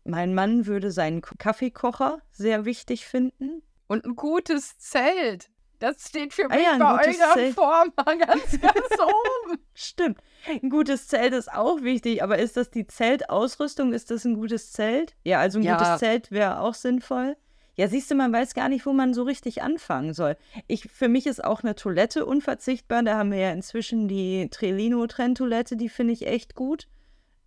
[0.05, 3.63] Mein Mann würde seinen Kaffeekocher sehr wichtig finden.
[3.87, 5.49] Und ein gutes Zelt.
[5.79, 9.59] Das steht für ah mich ah ja, bei eurer Form ganz, ganz oben.
[9.75, 10.19] Stimmt.
[10.47, 13.93] Ein gutes Zelt ist auch wichtig, aber ist das die Zeltausrüstung?
[13.93, 15.17] Ist das ein gutes Zelt?
[15.25, 15.77] Ja, also ein ja.
[15.77, 17.37] gutes Zelt wäre auch sinnvoll.
[17.77, 20.37] Ja, siehst du, man weiß gar nicht, wo man so richtig anfangen soll.
[20.69, 23.03] Ich, für mich ist auch eine Toilette unverzichtbar.
[23.03, 26.87] Da haben wir ja inzwischen die Trelino-Trenntoilette, die finde ich echt gut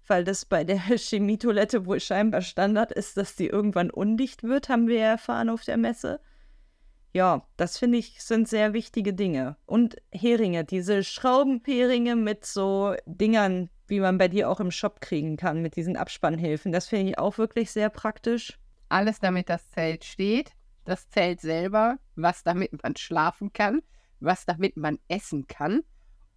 [0.09, 4.87] weil das bei der Chemietoilette wohl scheinbar Standard ist, dass die irgendwann undicht wird, haben
[4.87, 6.19] wir ja erfahren auf der Messe.
[7.13, 9.57] Ja, das finde ich sind sehr wichtige Dinge.
[9.65, 15.37] Und Heringe, diese Schraubenheringe mit so Dingern, wie man bei dir auch im Shop kriegen
[15.37, 18.59] kann, mit diesen Abspannhilfen, das finde ich auch wirklich sehr praktisch.
[18.89, 20.51] Alles, damit das Zelt steht,
[20.85, 23.81] das Zelt selber, was damit man schlafen kann,
[24.19, 25.81] was damit man essen kann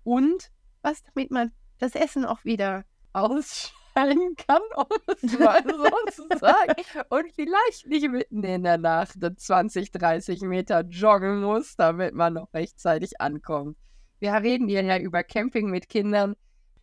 [0.03, 0.51] und
[0.83, 6.75] was damit man das Essen auch wieder ausschalten kann, um es mal so zu sagen.
[7.09, 12.53] Und vielleicht nicht mitten in der Nacht 20, 30 Meter joggen muss, damit man noch
[12.53, 13.77] rechtzeitig ankommt.
[14.19, 16.37] Wir reden hier ja über Camping mit Kindern.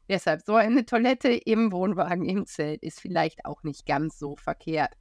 [0.09, 4.93] Deshalb so eine Toilette im Wohnwagen im Zelt ist vielleicht auch nicht ganz so verkehrt.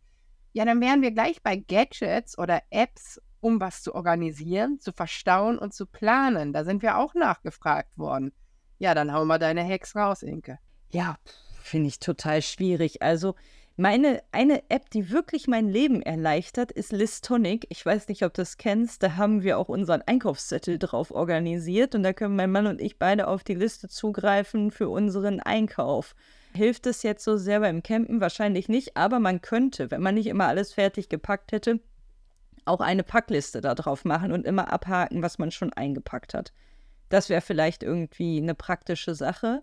[0.56, 5.58] Ja, dann wären wir gleich bei Gadgets oder Apps, um was zu organisieren, zu verstauen
[5.58, 6.54] und zu planen.
[6.54, 8.32] Da sind wir auch nachgefragt worden.
[8.78, 10.58] Ja, dann hau mal deine Hacks raus, Inke.
[10.90, 11.18] Ja,
[11.60, 13.02] finde ich total schwierig.
[13.02, 13.34] Also
[13.76, 17.66] meine eine App, die wirklich mein Leben erleichtert, ist Listonic.
[17.68, 19.02] Ich weiß nicht, ob du das kennst.
[19.02, 22.98] Da haben wir auch unseren Einkaufszettel drauf organisiert und da können mein Mann und ich
[22.98, 26.14] beide auf die Liste zugreifen für unseren Einkauf.
[26.56, 28.20] Hilft es jetzt so sehr beim Campen?
[28.20, 31.80] Wahrscheinlich nicht, aber man könnte, wenn man nicht immer alles fertig gepackt hätte,
[32.64, 36.52] auch eine Packliste da drauf machen und immer abhaken, was man schon eingepackt hat.
[37.08, 39.62] Das wäre vielleicht irgendwie eine praktische Sache.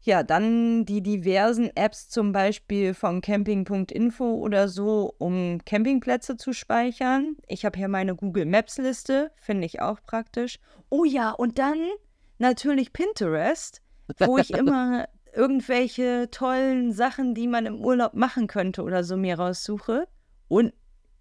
[0.00, 7.36] Ja, dann die diversen Apps zum Beispiel von camping.info oder so, um Campingplätze zu speichern.
[7.48, 10.58] Ich habe hier meine Google Maps Liste, finde ich auch praktisch.
[10.90, 11.78] Oh ja, und dann
[12.38, 13.80] natürlich Pinterest,
[14.18, 19.38] wo ich immer irgendwelche tollen Sachen, die man im Urlaub machen könnte oder so mir
[19.38, 20.08] raussuche.
[20.48, 20.72] Und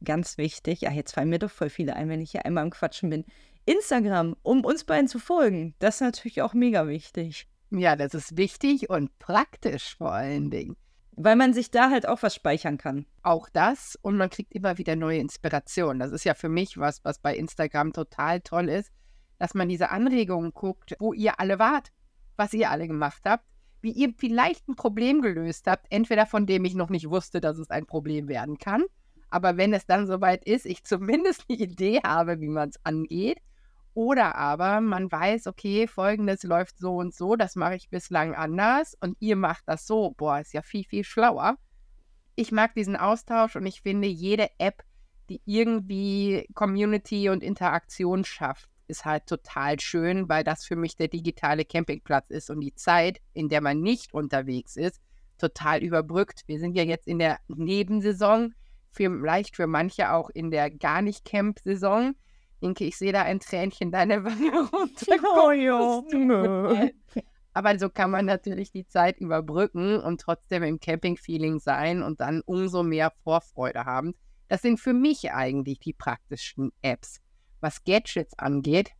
[0.03, 2.69] ganz wichtig, ja, jetzt fallen mir doch voll viele ein, wenn ich hier einmal am
[2.69, 3.25] Quatschen bin.
[3.65, 5.75] Instagram, um uns beiden zu folgen.
[5.79, 7.47] Das ist natürlich auch mega wichtig.
[7.71, 10.75] Ja, das ist wichtig und praktisch vor allen Dingen.
[11.15, 13.05] Weil man sich da halt auch was speichern kann.
[13.21, 15.99] Auch das und man kriegt immer wieder neue Inspirationen.
[15.99, 18.91] Das ist ja für mich was, was bei Instagram total toll ist,
[19.37, 21.91] dass man diese Anregungen guckt, wo ihr alle wart,
[22.35, 23.45] was ihr alle gemacht habt,
[23.83, 27.57] wie ihr vielleicht ein Problem gelöst habt, entweder von dem ich noch nicht wusste, dass
[27.57, 28.83] es ein Problem werden kann,
[29.29, 33.39] aber wenn es dann soweit ist, ich zumindest eine Idee habe, wie man es angeht
[33.93, 38.95] oder aber man weiß, okay, folgendes läuft so und so, das mache ich bislang anders
[38.99, 40.11] und ihr macht das so.
[40.17, 41.57] Boah, ist ja viel, viel schlauer.
[42.35, 44.83] Ich mag diesen Austausch und ich finde, jede App
[45.29, 51.07] die irgendwie Community und Interaktion schafft, ist halt total schön, weil das für mich der
[51.07, 55.01] digitale Campingplatz ist und die Zeit, in der man nicht unterwegs ist,
[55.39, 56.43] total überbrückt.
[56.45, 58.53] Wir sind ja jetzt in der Nebensaison,
[58.91, 62.13] vielleicht für manche auch in der gar nicht Camp-Saison.
[62.61, 65.17] Denke, ich sehe da ein Tränchen deine Wange runter.
[65.23, 66.77] Oh.
[67.53, 72.41] Aber so kann man natürlich die Zeit überbrücken und trotzdem im Camping-Feeling sein und dann
[72.45, 74.13] umso mehr Vorfreude haben.
[74.49, 77.22] Das sind für mich eigentlich die praktischen Apps.
[77.63, 78.91] Was Gadgets angeht,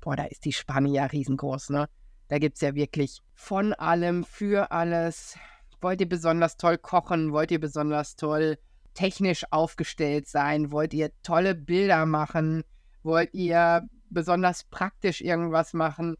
[0.00, 1.88] boah, da ist die Spanne ja riesengroß, ne?
[2.26, 5.38] Da gibt es ja wirklich von allem, für alles.
[5.80, 7.30] Wollt ihr besonders toll kochen?
[7.30, 8.58] Wollt ihr besonders toll
[8.94, 10.72] technisch aufgestellt sein?
[10.72, 12.64] Wollt ihr tolle Bilder machen?
[13.04, 16.16] Wollt ihr besonders praktisch irgendwas machen?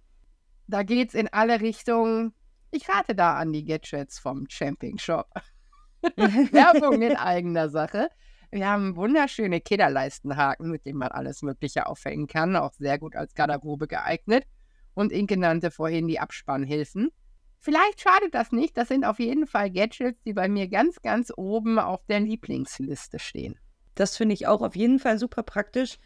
[0.68, 2.34] Da geht es in alle Richtungen.
[2.70, 5.28] Ich rate da an die Gadgets vom Camping Shop.
[6.16, 8.10] Werbung in eigener Sache.
[8.50, 13.34] Wir haben wunderschöne Kederleistenhaken, mit denen man alles Mögliche aufhängen kann, auch sehr gut als
[13.34, 14.44] Garderobe geeignet.
[14.94, 17.10] Und Inke nannte vorhin die Abspannhilfen.
[17.58, 21.32] Vielleicht schadet das nicht, das sind auf jeden Fall Gadgets, die bei mir ganz, ganz
[21.36, 23.56] oben auf der Lieblingsliste stehen.
[23.94, 25.98] Das finde ich auch auf jeden Fall super praktisch.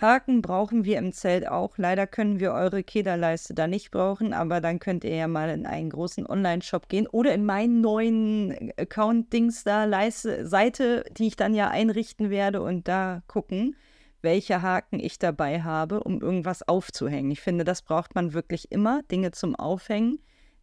[0.00, 1.78] Haken brauchen wir im Zelt auch.
[1.78, 5.66] Leider können wir eure Kederleiste da nicht brauchen, aber dann könnt ihr ja mal in
[5.66, 11.54] einen großen Online-Shop gehen oder in meinen neuen Account-Dings da, Leiste, Seite, die ich dann
[11.54, 13.76] ja einrichten werde und da gucken,
[14.22, 17.30] welche Haken ich dabei habe, um irgendwas aufzuhängen.
[17.30, 20.18] Ich finde, das braucht man wirklich immer, Dinge zum Aufhängen.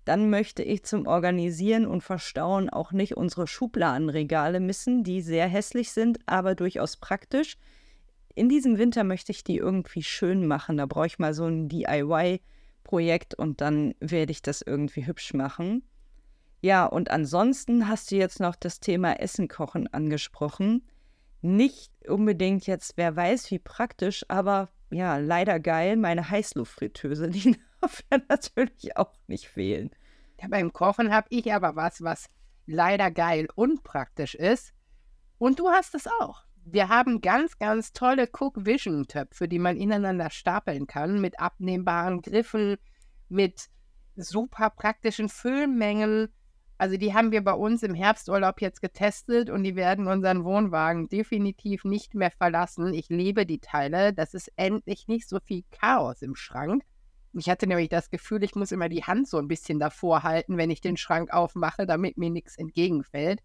[0.05, 5.91] Dann möchte ich zum Organisieren und Verstauen auch nicht unsere Schubladenregale missen, die sehr hässlich
[5.91, 7.57] sind, aber durchaus praktisch
[8.35, 10.77] in diesem Winter möchte ich die irgendwie schön machen.
[10.77, 15.83] Da brauche ich mal so ein DIY-Projekt und dann werde ich das irgendwie hübsch machen.
[16.61, 20.87] Ja, und ansonsten hast du jetzt noch das Thema Essen kochen angesprochen.
[21.41, 28.03] Nicht unbedingt jetzt, wer weiß, wie praktisch, aber ja, leider geil, meine Heißluftfritteuse, die darf
[28.11, 29.91] ja natürlich auch nicht fehlen.
[30.41, 32.29] Ja, beim Kochen habe ich aber was, was
[32.65, 34.73] leider geil und praktisch ist.
[35.37, 36.45] Und du hast es auch.
[36.65, 42.21] Wir haben ganz, ganz tolle Cook Vision Töpfe, die man ineinander stapeln kann, mit abnehmbaren
[42.21, 42.77] Griffen,
[43.29, 43.67] mit
[44.15, 46.29] super praktischen Füllmengen.
[46.77, 51.09] Also die haben wir bei uns im Herbsturlaub jetzt getestet und die werden unseren Wohnwagen
[51.09, 52.93] definitiv nicht mehr verlassen.
[52.93, 54.13] Ich liebe die Teile.
[54.13, 56.83] Das ist endlich nicht so viel Chaos im Schrank.
[57.33, 60.57] Ich hatte nämlich das Gefühl, ich muss immer die Hand so ein bisschen davor halten,
[60.57, 63.41] wenn ich den Schrank aufmache, damit mir nichts entgegenfällt.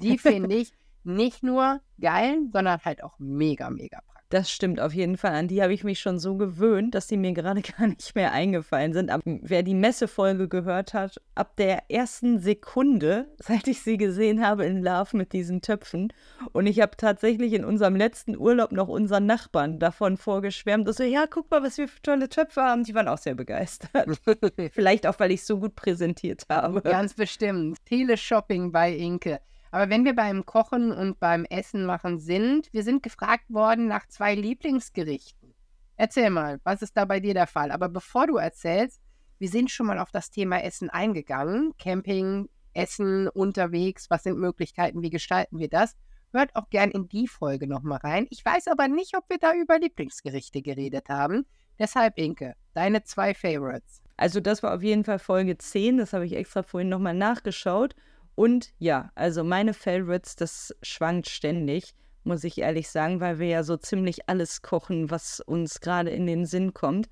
[0.00, 0.72] Die finde ich
[1.04, 4.12] nicht nur geil, sondern halt auch mega, mega praktisch.
[4.32, 5.34] Das stimmt auf jeden Fall.
[5.34, 8.32] An die habe ich mich schon so gewöhnt, dass die mir gerade gar nicht mehr
[8.32, 9.10] eingefallen sind.
[9.10, 14.64] Aber wer die Messefolge gehört hat, ab der ersten Sekunde, seit ich sie gesehen habe
[14.64, 16.14] in Love mit diesen Töpfen.
[16.52, 20.88] Und ich habe tatsächlich in unserem letzten Urlaub noch unseren Nachbarn davon vorgeschwärmt.
[20.88, 22.84] Dass so, ja, guck mal, was wir für tolle Töpfe haben.
[22.84, 24.18] Die waren auch sehr begeistert.
[24.72, 26.80] Vielleicht auch, weil ich es so gut präsentiert habe.
[26.80, 27.84] Ganz bestimmt.
[27.84, 29.40] Teleshopping bei Inke.
[29.72, 34.06] Aber wenn wir beim Kochen und beim Essen machen sind, wir sind gefragt worden nach
[34.06, 35.54] zwei Lieblingsgerichten.
[35.96, 37.70] Erzähl mal, was ist da bei dir der Fall?
[37.70, 39.00] Aber bevor du erzählst,
[39.38, 41.72] wir sind schon mal auf das Thema Essen eingegangen.
[41.78, 45.96] Camping, Essen, unterwegs, was sind Möglichkeiten, wie gestalten wir das?
[46.34, 48.26] Hört auch gern in die Folge nochmal rein.
[48.28, 51.46] Ich weiß aber nicht, ob wir da über Lieblingsgerichte geredet haben.
[51.78, 54.02] Deshalb, Inke, deine zwei Favorites.
[54.18, 57.94] Also das war auf jeden Fall Folge 10, das habe ich extra vorhin nochmal nachgeschaut.
[58.34, 63.62] Und ja, also meine Favorites, das schwankt ständig, muss ich ehrlich sagen, weil wir ja
[63.62, 67.08] so ziemlich alles kochen, was uns gerade in den Sinn kommt.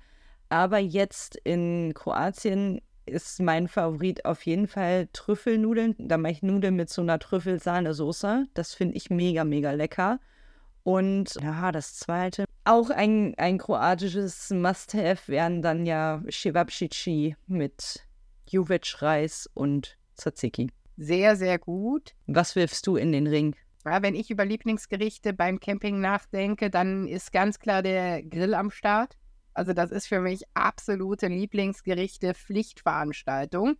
[0.49, 5.95] Aber jetzt in Kroatien ist mein Favorit auf jeden Fall Trüffelnudeln.
[5.97, 8.47] Da mache ich Nudeln mit so einer Trüffelsahnesoße.
[8.53, 10.19] Das finde ich mega, mega lecker.
[10.83, 18.07] Und ja, das zweite, auch ein, ein kroatisches Must-Have wären dann ja Cevapcici mit
[18.47, 22.13] Juvic-Reis und Tzatziki sehr, sehr gut.
[22.27, 23.55] Was wirfst du in den Ring?
[23.85, 28.69] Ja, wenn ich über Lieblingsgerichte beim Camping nachdenke, dann ist ganz klar der Grill am
[28.69, 29.17] Start.
[29.53, 33.77] Also das ist für mich absolute Lieblingsgerichte, Pflichtveranstaltung.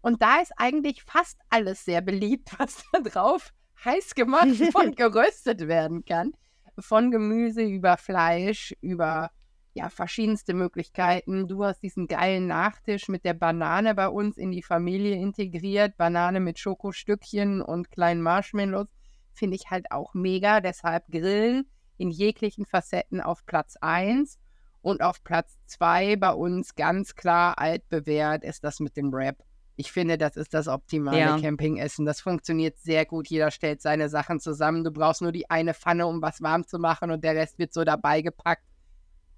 [0.00, 3.52] Und da ist eigentlich fast alles sehr beliebt, was da drauf
[3.84, 6.32] heiß gemacht und geröstet werden kann.
[6.78, 9.30] Von Gemüse über Fleisch, über
[9.76, 11.48] ja, verschiedenste Möglichkeiten.
[11.48, 15.98] Du hast diesen geilen Nachtisch mit der Banane bei uns in die Familie integriert.
[15.98, 18.88] Banane mit Schokostückchen und kleinen Marshmallows.
[19.34, 20.62] Finde ich halt auch mega.
[20.62, 21.68] Deshalb Grillen
[21.98, 24.38] in jeglichen Facetten auf Platz 1.
[24.80, 29.36] Und auf Platz 2 bei uns ganz klar altbewährt ist das mit dem Wrap.
[29.76, 31.38] Ich finde, das ist das optimale Ja.
[31.38, 32.06] Campingessen.
[32.06, 33.28] Das funktioniert sehr gut.
[33.28, 34.84] Jeder stellt seine Sachen zusammen.
[34.84, 37.74] Du brauchst nur die eine Pfanne, um was warm zu machen und der Rest wird
[37.74, 38.64] so dabei gepackt.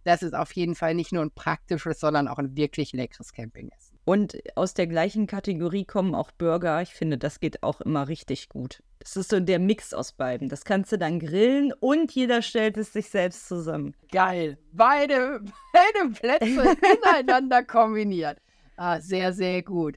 [0.04, 3.98] Das ist auf jeden Fall nicht nur ein praktisches, sondern auch ein wirklich leckeres Campingessen.
[4.04, 6.80] Und aus der gleichen Kategorie kommen auch Burger.
[6.80, 8.82] Ich finde, das geht auch immer richtig gut.
[9.00, 10.48] Das ist so der Mix aus beiden.
[10.48, 13.94] Das kannst du dann grillen und jeder stellt es sich selbst zusammen.
[14.10, 14.56] Geil.
[14.72, 15.40] Beide,
[15.74, 18.38] beide Plätze ineinander kombiniert.
[18.76, 19.96] Ah, sehr, sehr gut.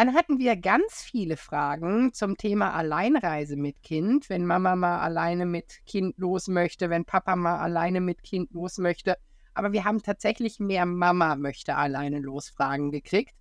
[0.00, 5.44] Dann hatten wir ganz viele Fragen zum Thema Alleinreise mit Kind, wenn Mama mal alleine
[5.44, 9.18] mit Kind los möchte, wenn Papa mal alleine mit Kind los möchte.
[9.52, 13.34] Aber wir haben tatsächlich mehr Mama möchte alleine los Fragen gekriegt.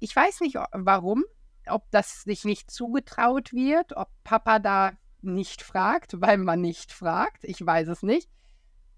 [0.00, 1.24] Ich weiß nicht warum,
[1.66, 7.42] ob das sich nicht zugetraut wird, ob Papa da nicht fragt, weil man nicht fragt.
[7.44, 8.28] Ich weiß es nicht.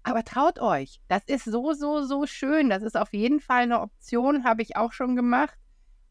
[0.03, 2.69] Aber traut euch, das ist so, so, so schön.
[2.69, 5.57] Das ist auf jeden Fall eine Option, habe ich auch schon gemacht,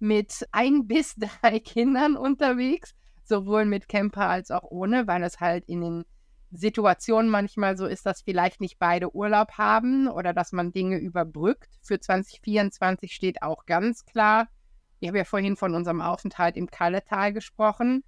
[0.02, 5.64] mit ein bis drei Kindern unterwegs, sowohl mit Camper als auch ohne, weil es halt
[5.66, 6.04] in den
[6.50, 11.70] Situationen manchmal so ist, dass vielleicht nicht beide Urlaub haben oder dass man Dinge überbrückt.
[11.82, 14.48] Für 2024 steht auch ganz klar,
[15.00, 18.04] ich habe ja vorhin von unserem Aufenthalt im Kalletal gesprochen,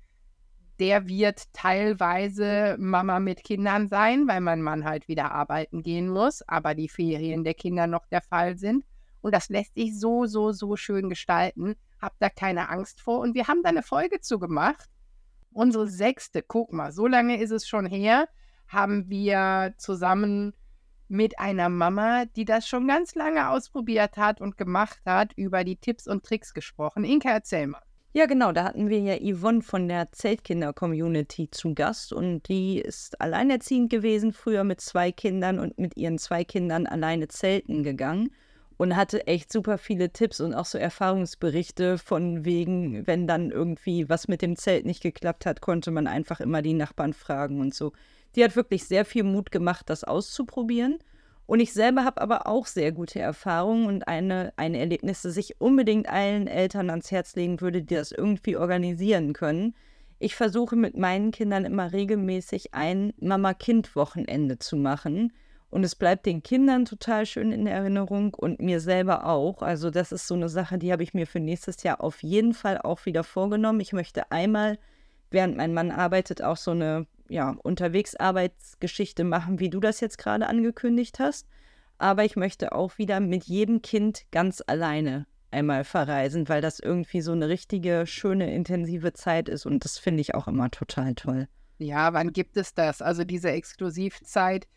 [0.81, 6.43] der wird teilweise Mama mit Kindern sein, weil mein Mann halt wieder arbeiten gehen muss,
[6.49, 8.85] aber die Ferien der Kinder noch der Fall sind.
[9.21, 11.77] Und das lässt sich so, so, so schön gestalten.
[12.05, 13.21] Hab da keine Angst vor.
[13.21, 14.91] Und wir haben da eine Folge zu gemacht.
[15.53, 18.29] Unsere sechste, guck mal, so lange ist es schon her,
[18.69, 20.53] haben wir zusammen
[21.09, 25.77] mit einer Mama, die das schon ganz lange ausprobiert hat und gemacht hat, über die
[25.77, 27.05] Tipps und Tricks gesprochen.
[27.05, 27.83] Inka, erzähl mal.
[28.13, 33.21] Ja, genau, da hatten wir ja Yvonne von der Zeltkinder-Community zu Gast und die ist
[33.21, 38.31] alleinerziehend gewesen, früher mit zwei Kindern und mit ihren zwei Kindern alleine zelten gegangen
[38.77, 44.09] und hatte echt super viele Tipps und auch so Erfahrungsberichte von wegen, wenn dann irgendwie
[44.09, 47.75] was mit dem Zelt nicht geklappt hat, konnte man einfach immer die Nachbarn fragen und
[47.75, 47.93] so.
[48.35, 50.99] Die hat wirklich sehr viel Mut gemacht, das auszuprobieren.
[51.47, 55.61] Und ich selber habe aber auch sehr gute Erfahrungen und eine, ein Erlebnis, das ich
[55.61, 59.75] unbedingt allen Eltern ans Herz legen würde, die das irgendwie organisieren können.
[60.19, 65.33] Ich versuche mit meinen Kindern immer regelmäßig ein Mama-Kind-Wochenende zu machen.
[65.75, 69.61] Und es bleibt den Kindern total schön in Erinnerung und mir selber auch.
[69.61, 72.55] Also das ist so eine Sache, die habe ich mir für nächstes Jahr auf jeden
[72.55, 73.81] Fall auch wieder vorgenommen.
[73.81, 74.79] Ich möchte einmal,
[75.33, 80.47] während mein Mann arbeitet, auch so eine ja, Unterwegsarbeitsgeschichte machen, wie du das jetzt gerade
[80.47, 81.49] angekündigt hast.
[81.99, 87.21] Aber ich möchte auch wieder mit jedem Kind ganz alleine einmal verreisen, weil das irgendwie
[87.21, 89.67] so eine richtige, schöne, intensive Zeit ist.
[89.67, 91.49] Und das finde ich auch immer total toll.
[91.79, 93.03] Ja, wann gibt es das?
[93.03, 94.69] Also diese Exklusivzeit.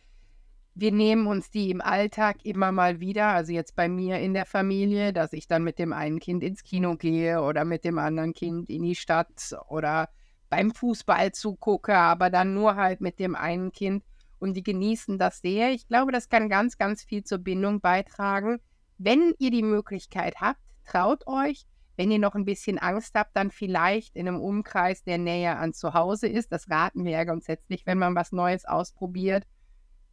[0.79, 4.45] Wir nehmen uns die im Alltag immer mal wieder, also jetzt bei mir in der
[4.45, 8.31] Familie, dass ich dann mit dem einen Kind ins Kino gehe oder mit dem anderen
[8.33, 10.07] Kind in die Stadt oder
[10.51, 14.03] beim Fußball zugucke, aber dann nur halt mit dem einen Kind
[14.37, 15.71] und die genießen das sehr.
[15.71, 18.59] Ich glaube, das kann ganz, ganz viel zur Bindung beitragen.
[18.99, 21.65] Wenn ihr die Möglichkeit habt, traut euch.
[21.95, 25.73] Wenn ihr noch ein bisschen Angst habt, dann vielleicht in einem Umkreis, der näher an
[25.73, 26.51] zu Hause ist.
[26.51, 29.43] Das raten wir ja grundsätzlich, wenn man was Neues ausprobiert.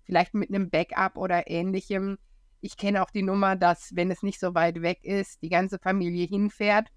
[0.04, 2.18] Vielleicht mit einem Backup oder ähnlichem.
[2.60, 5.78] Ich kenne auch die Nummer, dass, wenn es nicht so weit weg ist, die ganze
[5.78, 6.88] Familie hinfährt,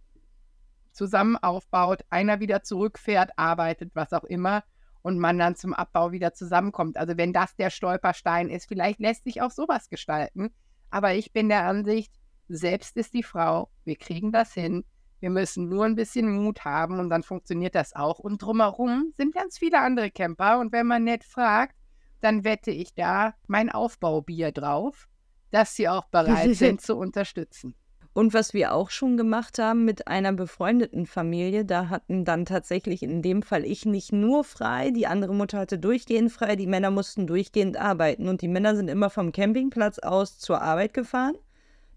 [0.92, 4.64] zusammen aufbaut, einer wieder zurückfährt, arbeitet, was auch immer,
[5.02, 6.98] und man dann zum Abbau wieder zusammenkommt.
[6.98, 10.50] Also wenn das der Stolperstein ist, vielleicht lässt sich auch sowas gestalten.
[10.90, 12.14] Aber ich bin der Ansicht,
[12.50, 14.84] selbst ist die Frau, wir kriegen das hin.
[15.20, 18.20] Wir müssen nur ein bisschen Mut haben und dann funktioniert das auch.
[18.20, 20.60] Und drumherum sind ganz viele andere Camper.
[20.60, 21.77] Und wenn man nett fragt,
[22.22, 25.08] dann wette ich da mein Aufbaubier drauf,
[25.52, 27.76] dass sie auch bereit sind zu unterstützen.
[28.18, 33.04] Und was wir auch schon gemacht haben mit einer befreundeten Familie, da hatten dann tatsächlich
[33.04, 36.90] in dem Fall ich nicht nur frei, die andere Mutter hatte durchgehend frei, die Männer
[36.90, 41.36] mussten durchgehend arbeiten und die Männer sind immer vom Campingplatz aus zur Arbeit gefahren.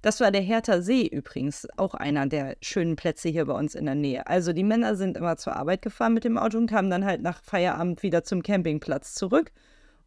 [0.02, 3.86] Das war der Hertha See übrigens, auch einer der schönen Plätze hier bei uns in
[3.86, 4.26] der Nähe.
[4.26, 7.22] Also die Männer sind immer zur Arbeit gefahren mit dem Auto und kamen dann halt
[7.22, 9.52] nach Feierabend wieder zum Campingplatz zurück.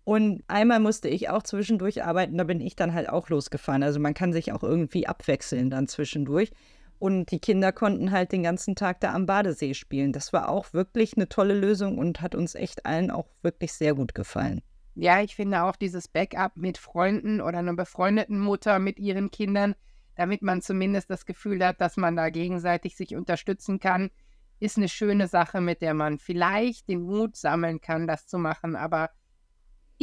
[0.05, 3.83] Und einmal musste ich auch zwischendurch arbeiten, da bin ich dann halt auch losgefahren.
[3.83, 6.51] Also man kann sich auch irgendwie abwechseln dann zwischendurch.
[6.99, 10.13] Und die Kinder konnten halt den ganzen Tag da am Badesee spielen.
[10.13, 13.93] Das war auch wirklich eine tolle Lösung und hat uns echt allen auch wirklich sehr
[13.93, 14.61] gut gefallen.
[14.95, 19.75] Ja, ich finde auch dieses Backup mit Freunden oder einer befreundeten Mutter mit ihren Kindern,
[20.15, 24.11] damit man zumindest das Gefühl hat, dass man da gegenseitig sich unterstützen kann,
[24.59, 28.75] ist eine schöne Sache, mit der man vielleicht den Mut sammeln kann, das zu machen.
[28.75, 29.09] Aber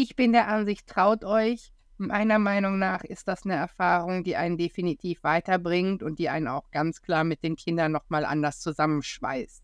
[0.02, 1.72] ich bin der Ansicht, traut euch,
[2.02, 6.70] Meiner Meinung nach ist das eine Erfahrung, die einen definitiv weiterbringt und die einen auch
[6.70, 9.62] ganz klar mit den Kindern nochmal anders zusammenschweißt.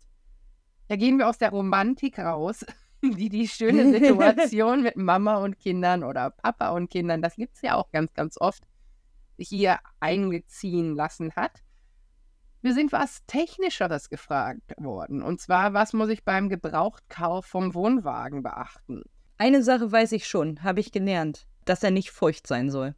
[0.88, 2.66] Da gehen wir aus der Romantik raus,
[3.02, 7.62] die die schöne Situation mit Mama und Kindern oder Papa und Kindern, das gibt es
[7.62, 8.64] ja auch ganz, ganz oft,
[9.38, 11.62] hier eingeziehen lassen hat.
[12.60, 15.22] Wir sind was Technischeres gefragt worden.
[15.22, 19.04] Und zwar, was muss ich beim Gebrauchtkauf vom Wohnwagen beachten?
[19.38, 22.94] Eine Sache weiß ich schon, habe ich gelernt dass er nicht feucht sein soll.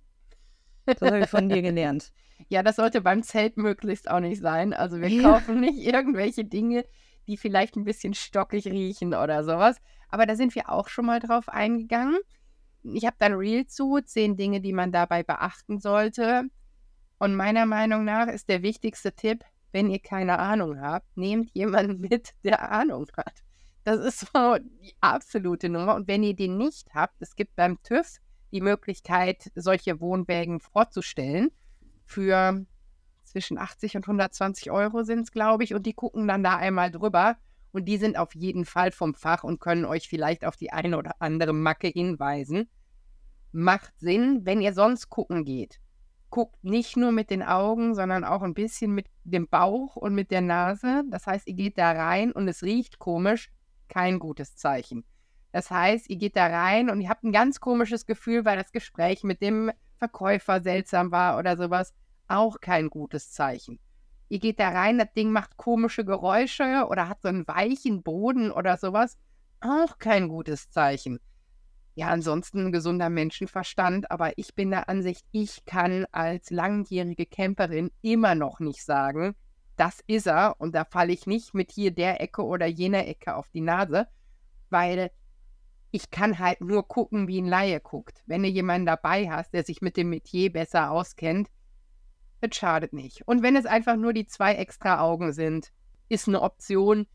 [0.86, 2.12] Das habe ich von dir gelernt.
[2.51, 4.72] Ja, das sollte beim Zelt möglichst auch nicht sein.
[4.72, 5.22] Also wir ja.
[5.22, 6.84] kaufen nicht irgendwelche Dinge,
[7.26, 9.78] die vielleicht ein bisschen stockig riechen oder sowas.
[10.09, 12.16] Aber da sind wir auch schon mal drauf eingegangen.
[12.84, 16.45] Ich habe dann Real zu, zehn Dinge, die man dabei beachten sollte.
[17.18, 22.01] Und meiner Meinung nach ist der wichtigste Tipp, wenn ihr keine Ahnung habt, nehmt jemanden
[22.01, 23.43] mit, der Ahnung hat.
[23.85, 25.95] Das ist so die absolute Nummer.
[25.95, 28.18] Und wenn ihr den nicht habt, es gibt beim TÜV
[28.53, 31.51] die Möglichkeit, solche Wohnwägen vorzustellen.
[32.05, 32.64] Für
[33.24, 35.74] zwischen 80 und 120 Euro sind es, glaube ich.
[35.74, 37.37] Und die gucken dann da einmal drüber.
[37.72, 40.97] Und die sind auf jeden Fall vom Fach und können euch vielleicht auf die eine
[40.97, 42.68] oder andere Macke hinweisen.
[43.53, 45.79] Macht Sinn, wenn ihr sonst gucken geht.
[46.31, 50.31] Guckt nicht nur mit den Augen, sondern auch ein bisschen mit dem Bauch und mit
[50.31, 51.05] der Nase.
[51.11, 53.51] Das heißt, ihr geht da rein und es riecht komisch.
[53.89, 55.05] Kein gutes Zeichen.
[55.53, 58.72] Das heißt, ihr geht da rein und ihr habt ein ganz komisches Gefühl, weil das
[58.72, 61.95] Gespräch mit dem Verkäufer seltsam war oder sowas.
[62.28, 63.78] Auch kein gutes Zeichen.
[64.28, 68.51] Ihr geht da rein, das Ding macht komische Geräusche oder hat so einen weichen Boden
[68.51, 69.16] oder sowas.
[69.61, 71.18] Auch kein gutes Zeichen.
[71.95, 77.91] Ja, ansonsten ein gesunder Menschenverstand, aber ich bin der Ansicht, ich kann als langjährige Camperin
[78.03, 79.34] immer noch nicht sagen,
[79.79, 83.35] das ist er und da falle ich nicht mit hier der Ecke oder jener Ecke
[83.35, 84.09] auf die Nase,
[84.70, 85.11] weil
[85.91, 88.22] ich kann halt nur gucken, wie ein Laie guckt.
[88.26, 91.49] Wenn du jemanden dabei hast, der sich mit dem Metier besser auskennt,
[92.41, 93.26] das schadet nicht.
[93.26, 95.72] Und wenn es einfach nur die zwei extra Augen sind,
[96.09, 97.07] ist eine Option.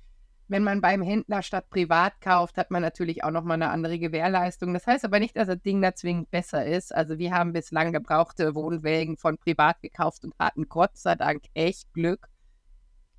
[0.47, 4.73] Wenn man beim Händler statt privat kauft, hat man natürlich auch nochmal eine andere Gewährleistung.
[4.73, 6.93] Das heißt aber nicht, dass das Ding da zwingend besser ist.
[6.93, 11.93] Also wir haben bislang gebrauchte Wohnwägen von privat gekauft und hatten Gott sei Dank echt
[11.93, 12.27] Glück.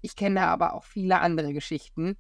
[0.04, 2.18] Ich kenne aber auch viele andere Geschichten.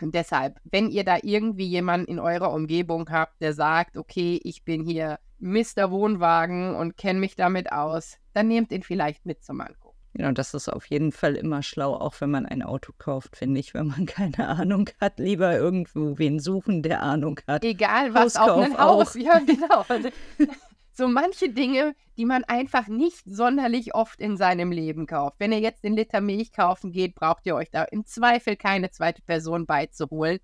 [0.00, 4.64] Und deshalb, wenn ihr da irgendwie jemanden in eurer Umgebung habt, der sagt, okay, ich
[4.64, 5.90] bin hier Mr.
[5.90, 9.98] Wohnwagen und kenne mich damit aus, dann nehmt ihn vielleicht mit zum Angucken.
[10.14, 13.58] Genau, das ist auf jeden Fall immer schlau, auch wenn man ein Auto kauft, finde
[13.58, 13.74] ich.
[13.74, 17.64] Wenn man keine Ahnung hat, lieber irgendwo wen suchen, der Ahnung hat.
[17.64, 19.16] Egal was, Hauskauf auch ein Haus.
[19.16, 19.20] Auch.
[19.20, 19.84] Ja, genau.
[20.92, 25.36] so manche Dinge, die man einfach nicht sonderlich oft in seinem Leben kauft.
[25.38, 28.90] Wenn ihr jetzt den Liter Milch kaufen geht, braucht ihr euch da im Zweifel keine
[28.90, 30.38] zweite Person beizuholen.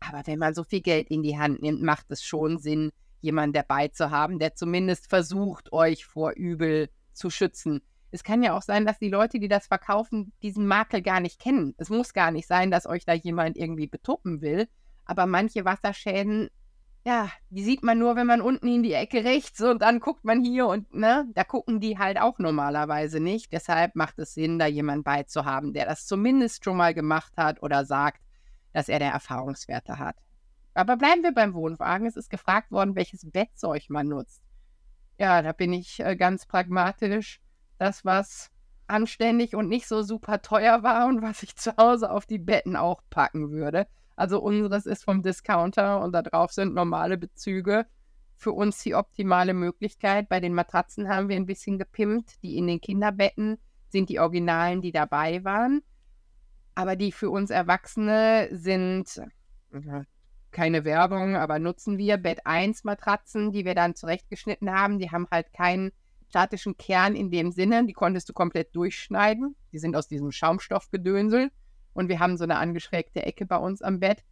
[0.00, 2.90] Aber wenn man so viel Geld in die Hand nimmt, macht es schon Sinn,
[3.20, 7.82] jemanden dabei zu haben, der zumindest versucht, euch vor Übel zu schützen.
[8.10, 11.38] Es kann ja auch sein, dass die Leute, die das verkaufen, diesen Makel gar nicht
[11.38, 11.74] kennen.
[11.78, 14.68] Es muss gar nicht sein, dass euch da jemand irgendwie betuppen will.
[15.04, 16.50] Aber manche Wasserschäden
[17.04, 20.24] ja, die sieht man nur, wenn man unten in die Ecke rechts und dann guckt
[20.24, 23.52] man hier und ne, da gucken die halt auch normalerweise nicht.
[23.52, 27.84] Deshalb macht es Sinn, da jemanden beizuhaben, der das zumindest schon mal gemacht hat oder
[27.84, 28.22] sagt,
[28.72, 30.16] dass er der Erfahrungswerte hat.
[30.74, 32.06] Aber bleiben wir beim Wohnwagen.
[32.06, 34.40] Es ist gefragt worden, welches Bettzeug man nutzt.
[35.18, 37.40] Ja, da bin ich äh, ganz pragmatisch.
[37.78, 38.50] Das, was
[38.86, 42.76] anständig und nicht so super teuer war und was ich zu Hause auf die Betten
[42.76, 43.86] auch packen würde.
[44.22, 47.86] Also unseres ist vom Discounter und da drauf sind normale Bezüge.
[48.36, 50.28] Für uns die optimale Möglichkeit.
[50.28, 52.40] Bei den Matratzen haben wir ein bisschen gepimpt.
[52.44, 53.58] Die in den Kinderbetten
[53.88, 55.82] sind die Originalen, die dabei waren.
[56.76, 59.20] Aber die für uns Erwachsene sind
[60.52, 65.00] keine Werbung, aber nutzen wir Bett 1 Matratzen, die wir dann zurechtgeschnitten haben.
[65.00, 65.90] Die haben halt keinen
[66.28, 67.86] statischen Kern in dem Sinne.
[67.86, 69.56] Die konntest du komplett durchschneiden.
[69.72, 71.50] Die sind aus diesem Schaumstoffgedönsel
[71.94, 74.24] und wir haben so eine angeschrägte Ecke bei uns am Bett.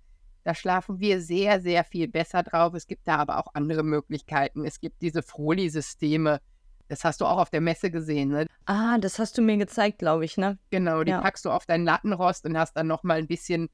[0.45, 2.73] Da schlafen wir sehr, sehr viel besser drauf.
[2.75, 4.65] Es gibt da aber auch andere Möglichkeiten.
[4.65, 6.41] Es gibt diese Froli-Systeme.
[6.89, 8.47] Das hast du auch auf der Messe gesehen, ne?
[8.65, 10.59] Ah, das hast du mir gezeigt, glaube ich, ne?
[10.71, 11.21] Genau, die ja.
[11.21, 13.69] packst du auf deinen Lattenrost und hast dann nochmal ein bisschen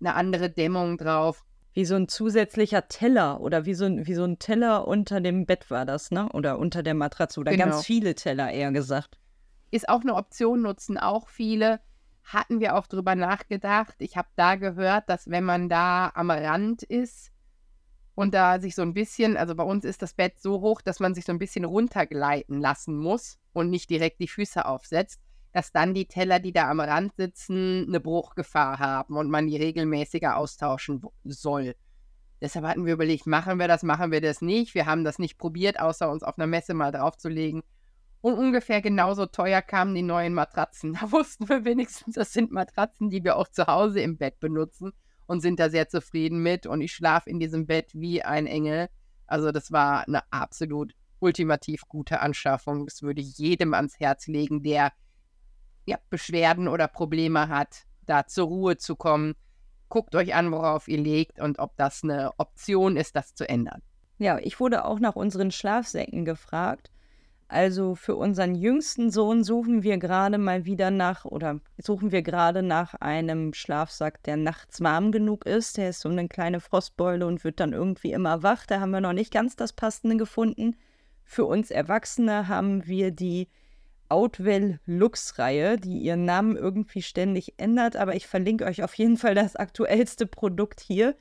[0.00, 1.44] eine andere Dämmung drauf.
[1.72, 5.44] Wie so ein zusätzlicher Teller oder wie so ein, wie so ein Teller unter dem
[5.44, 6.28] Bett war das, ne?
[6.32, 7.64] Oder unter der Matratze oder genau.
[7.64, 9.18] ganz viele Teller, eher gesagt.
[9.72, 11.80] Ist auch eine Option, nutzen auch viele
[12.24, 13.94] hatten wir auch drüber nachgedacht.
[13.98, 17.32] Ich habe da gehört, dass wenn man da am Rand ist
[18.14, 21.00] und da sich so ein bisschen, also bei uns ist das Bett so hoch, dass
[21.00, 25.20] man sich so ein bisschen runtergleiten lassen muss und nicht direkt die Füße aufsetzt,
[25.52, 29.56] dass dann die Teller, die da am Rand sitzen, eine Bruchgefahr haben und man die
[29.56, 31.74] regelmäßiger austauschen soll.
[32.40, 34.74] Deshalb hatten wir überlegt, machen wir das, machen wir das nicht.
[34.74, 37.62] Wir haben das nicht probiert, außer uns auf einer Messe mal draufzulegen.
[38.24, 40.94] Und ungefähr genauso teuer kamen die neuen Matratzen.
[40.98, 44.94] Da wussten wir wenigstens, das sind Matratzen, die wir auch zu Hause im Bett benutzen
[45.26, 46.66] und sind da sehr zufrieden mit.
[46.66, 48.88] Und ich schlafe in diesem Bett wie ein Engel.
[49.26, 52.86] Also das war eine absolut ultimativ gute Anschaffung.
[52.86, 54.94] Das würde jedem ans Herz legen, der
[55.84, 59.34] ja, Beschwerden oder Probleme hat, da zur Ruhe zu kommen.
[59.90, 63.82] Guckt euch an, worauf ihr legt und ob das eine Option ist, das zu ändern.
[64.16, 66.90] Ja, ich wurde auch nach unseren Schlafsäcken gefragt.
[67.54, 72.64] Also für unseren jüngsten Sohn suchen wir gerade mal wieder nach oder suchen wir gerade
[72.64, 75.76] nach einem Schlafsack, der nachts warm genug ist.
[75.76, 78.66] Der ist so eine kleine Frostbeule und wird dann irgendwie immer wach.
[78.66, 80.74] Da haben wir noch nicht ganz das passende gefunden.
[81.22, 83.46] Für uns Erwachsene haben wir die
[84.08, 89.36] Outwell Lux-Reihe, die ihren Namen irgendwie ständig ändert, aber ich verlinke euch auf jeden Fall
[89.36, 91.14] das aktuellste Produkt hier.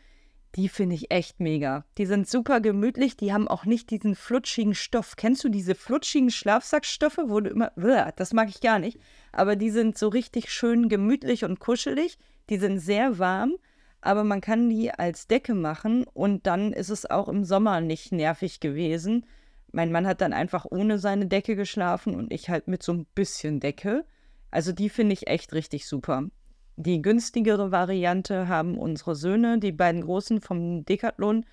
[0.55, 1.83] Die finde ich echt mega.
[1.97, 5.15] Die sind super gemütlich, die haben auch nicht diesen flutschigen Stoff.
[5.15, 7.71] Kennst du diese flutschigen Schlafsackstoffe, wo du immer.
[8.15, 8.99] Das mag ich gar nicht.
[9.31, 12.19] Aber die sind so richtig schön gemütlich und kuschelig.
[12.49, 13.55] Die sind sehr warm,
[14.01, 18.11] aber man kann die als Decke machen und dann ist es auch im Sommer nicht
[18.11, 19.25] nervig gewesen.
[19.71, 23.07] Mein Mann hat dann einfach ohne seine Decke geschlafen und ich halt mit so ein
[23.15, 24.05] bisschen Decke.
[24.51, 26.27] Also die finde ich echt richtig super.
[26.75, 31.45] Die günstigere Variante haben unsere Söhne, die beiden großen vom Decathlon.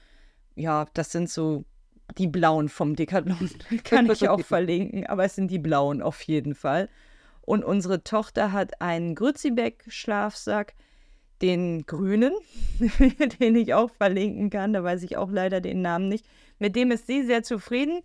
[0.55, 1.65] Ja, das sind so
[2.17, 3.51] die blauen vom Decathlon.
[3.85, 6.89] Kann ich auch verlinken, aber es sind die blauen auf jeden Fall.
[7.43, 10.75] Und unsere Tochter hat einen Grützibeck-Schlafsack,
[11.43, 12.33] den grünen,
[13.41, 14.73] den ich auch verlinken kann.
[14.73, 16.27] Da weiß ich auch leider den Namen nicht.
[16.59, 18.01] Mit dem ist sie sehr zufrieden.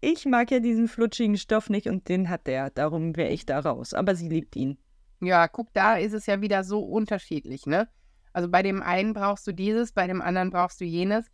[0.00, 2.70] Ich mag ja diesen flutschigen Stoff nicht und den hat der.
[2.70, 3.94] Darum wäre ich da raus.
[3.94, 4.78] Aber sie liebt ihn.
[5.20, 7.88] Ja, guck, da ist es ja wieder so unterschiedlich, ne?
[8.32, 11.26] Also bei dem einen brauchst du dieses, bei dem anderen brauchst du jenes.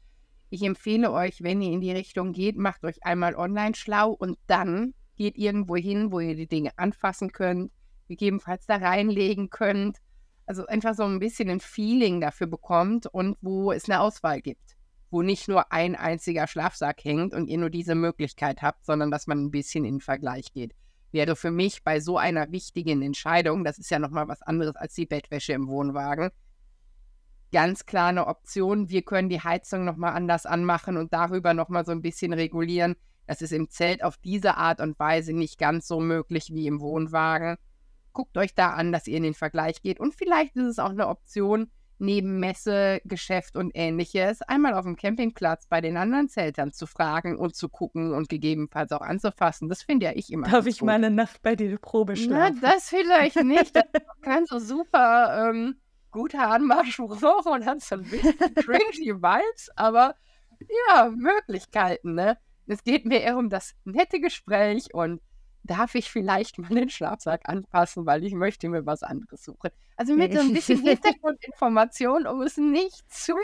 [0.51, 4.39] Ich empfehle euch, wenn ihr in die Richtung geht, macht euch einmal online schlau und
[4.47, 7.73] dann geht irgendwo hin, wo ihr die Dinge anfassen könnt,
[8.07, 9.99] gegebenenfalls da reinlegen könnt.
[10.47, 14.77] Also einfach so ein bisschen ein Feeling dafür bekommt und wo es eine Auswahl gibt
[15.13, 19.27] wo nicht nur ein einziger Schlafsack hängt und ihr nur diese Möglichkeit habt, sondern dass
[19.27, 20.75] man ein bisschen in den Vergleich geht.
[21.13, 24.95] Wäre für mich bei so einer wichtigen Entscheidung, das ist ja nochmal was anderes als
[24.95, 26.31] die Bettwäsche im Wohnwagen,
[27.53, 28.89] ganz klar eine Option.
[28.89, 32.97] Wir können die Heizung nochmal anders anmachen und darüber nochmal so ein bisschen regulieren.
[33.27, 36.81] Das ist im Zelt auf diese Art und Weise nicht ganz so möglich wie im
[36.81, 37.57] Wohnwagen.
[38.13, 40.01] Guckt euch da an, dass ihr in den Vergleich geht.
[40.01, 41.71] Und vielleicht ist es auch eine Option,
[42.03, 47.39] neben Messe, Geschäft und ähnliches einmal auf dem Campingplatz bei den anderen Zeltern zu fragen
[47.39, 49.69] und zu gucken und gegebenenfalls auch anzufassen.
[49.69, 50.49] Das finde ja ich immer.
[50.49, 50.87] Darf ich gut.
[50.87, 52.59] mal eine Nacht bei dir Probe schlafen?
[52.61, 53.77] Na, das vielleicht nicht.
[53.77, 55.77] Das ist kein so super ähm,
[56.11, 60.17] guter Anmarschspruch und hat so ein bisschen crazy Vibes, aber
[60.89, 62.37] ja, Möglichkeiten, ne?
[62.67, 65.21] Es geht mir eher um das nette Gespräch und
[65.65, 69.71] darf ich vielleicht mal den Schlafsack anpassen, weil ich möchte mir was anderes suchen.
[70.03, 73.37] Also mit so ein bisschen Hintergrundinformation, um es nicht zu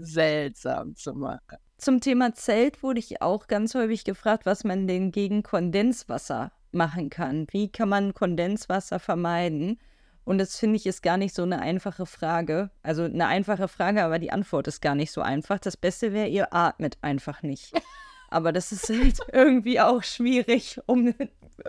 [0.00, 1.56] seltsam zu machen.
[1.78, 7.08] Zum Thema Zelt wurde ich auch ganz häufig gefragt, was man denn gegen Kondenswasser machen
[7.08, 7.46] kann.
[7.50, 9.78] Wie kann man Kondenswasser vermeiden?
[10.24, 12.70] Und das finde ich ist gar nicht so eine einfache Frage.
[12.82, 15.60] Also eine einfache Frage, aber die Antwort ist gar nicht so einfach.
[15.60, 17.72] Das Beste wäre, ihr atmet einfach nicht.
[18.32, 21.14] Aber das ist halt irgendwie auch schwierig, um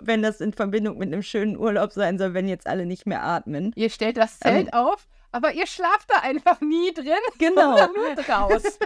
[0.02, 3.24] wenn das in Verbindung mit einem schönen Urlaub sein soll, wenn jetzt alle nicht mehr
[3.24, 3.74] atmen.
[3.76, 7.14] Ihr stellt das Zelt ähm, auf, aber ihr schlaft da einfach nie drin.
[7.38, 7.76] Genau.
[7.94, 8.64] nur draus.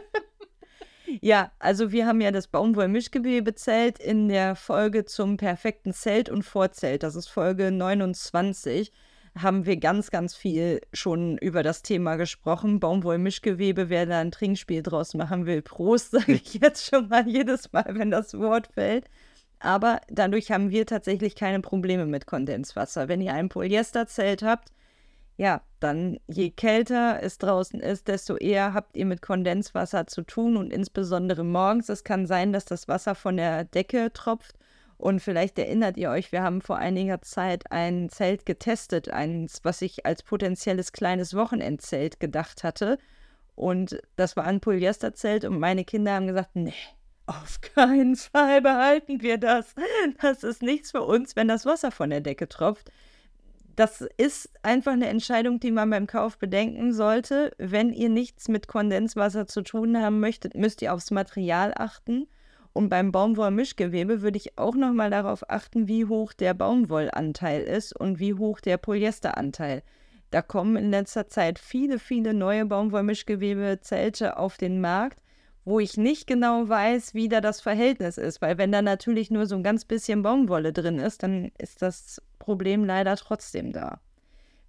[1.22, 7.02] Ja, also wir haben ja das Baumwollmischgewebezelt in der Folge zum perfekten Zelt und Vorzelt.
[7.02, 8.92] Das ist Folge 29
[9.42, 12.80] haben wir ganz, ganz viel schon über das Thema gesprochen.
[12.80, 17.72] Baumwollmischgewebe, wer da ein Trinkspiel draus machen will, Prost, sage ich jetzt schon mal jedes
[17.72, 19.06] Mal, wenn das Wort fällt.
[19.60, 23.08] Aber dadurch haben wir tatsächlich keine Probleme mit Kondenswasser.
[23.08, 24.72] Wenn ihr ein Polyesterzelt habt,
[25.38, 30.58] ja, dann je kälter es draußen ist, desto eher habt ihr mit Kondenswasser zu tun
[30.58, 31.90] und insbesondere morgens.
[31.90, 34.56] Es kann sein, dass das Wasser von der Decke tropft
[34.98, 39.82] und vielleicht erinnert ihr euch, wir haben vor einiger Zeit ein Zelt getestet, eins, was
[39.82, 42.98] ich als potenzielles kleines Wochenendzelt gedacht hatte.
[43.56, 46.74] Und das war ein Polyesterzelt und meine Kinder haben gesagt, nee,
[47.28, 49.76] auf keinen Fall behalten wir das.
[50.22, 52.92] Das ist nichts für uns, wenn das Wasser von der Decke tropft.
[53.76, 57.52] Das ist einfach eine Entscheidung, die man beim Kauf bedenken sollte.
[57.60, 62.28] Wenn ihr nichts mit Kondenswasser zu tun haben möchtet, müsst ihr aufs Material achten.
[62.78, 68.20] Und beim Baumwollmischgewebe würde ich auch nochmal darauf achten, wie hoch der Baumwollanteil ist und
[68.20, 69.82] wie hoch der Polyesteranteil.
[70.30, 75.24] Da kommen in letzter Zeit viele, viele neue Baumwollmischgewebe-Zelte auf den Markt,
[75.66, 78.44] wo ich nicht genau weiß, wie da das Verhältnis ist.
[78.44, 82.22] Weil wenn da natürlich nur so ein ganz bisschen Baumwolle drin ist, dann ist das
[82.38, 84.02] Problem leider trotzdem da.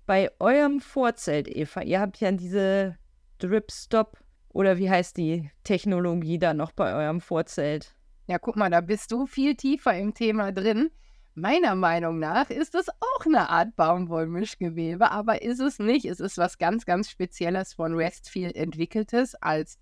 [0.07, 2.97] Bei eurem Vorzelt, Eva, ihr habt ja diese
[3.39, 4.17] Drip-Stop
[4.55, 7.98] oder wie heißt die Technologie da noch bei eurem Vorzelt?
[8.29, 10.91] Ja, guck mal, da bist du viel tiefer im Thema drin.
[11.35, 16.05] Meiner Meinung nach ist es auch eine Art Baumwollmischgewebe, aber ist es nicht.
[16.05, 19.79] Es ist was ganz, ganz Spezielles von Westfield entwickeltes als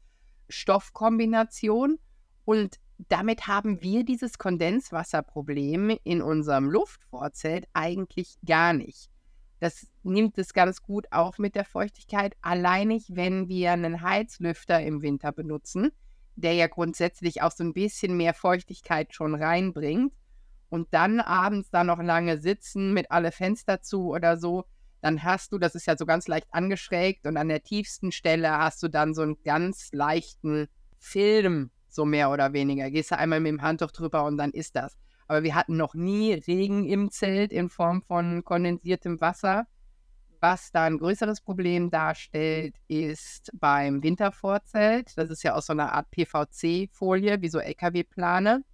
[0.49, 1.99] Stoffkombination.
[2.45, 2.77] Und
[3.09, 9.11] damit haben wir dieses Kondenswasserproblem in unserem Luftvorzelt eigentlich gar nicht.
[9.59, 15.03] Das nimmt es ganz gut auf mit der Feuchtigkeit, alleinig wenn wir einen Heizlüfter im
[15.03, 15.91] Winter benutzen,
[16.37, 20.13] der ja grundsätzlich auch so ein bisschen mehr Feuchtigkeit schon reinbringt
[20.69, 24.65] und dann abends da noch lange sitzen mit alle Fenster zu oder so,
[25.01, 28.51] dann hast du, das ist ja so ganz leicht angeschrägt und an der tiefsten Stelle
[28.51, 30.69] hast du dann so einen ganz leichten
[30.99, 32.91] Film, so mehr oder weniger.
[32.91, 34.97] Gehst du einmal mit dem Handtuch drüber und dann ist das.
[35.29, 39.67] Aber wir hatten noch nie Regen im Zelt in Form von kondensiertem Wasser.
[40.41, 45.17] Was da ein größeres Problem darstellt, ist beim Wintervorzelt.
[45.17, 48.65] Das ist ja aus so einer Art PVC-Folie, wie so LKW-Plane.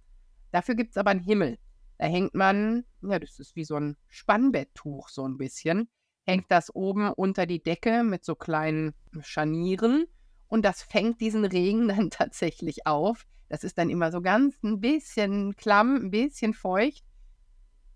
[0.51, 1.57] Dafür gibt es aber einen Himmel.
[1.97, 5.87] Da hängt man, ja, das ist wie so ein Spannbetttuch, so ein bisschen.
[6.25, 10.05] Hängt das oben unter die Decke mit so kleinen Scharnieren
[10.47, 13.25] und das fängt diesen Regen dann tatsächlich auf.
[13.49, 17.03] Das ist dann immer so ganz ein bisschen klamm, ein bisschen feucht.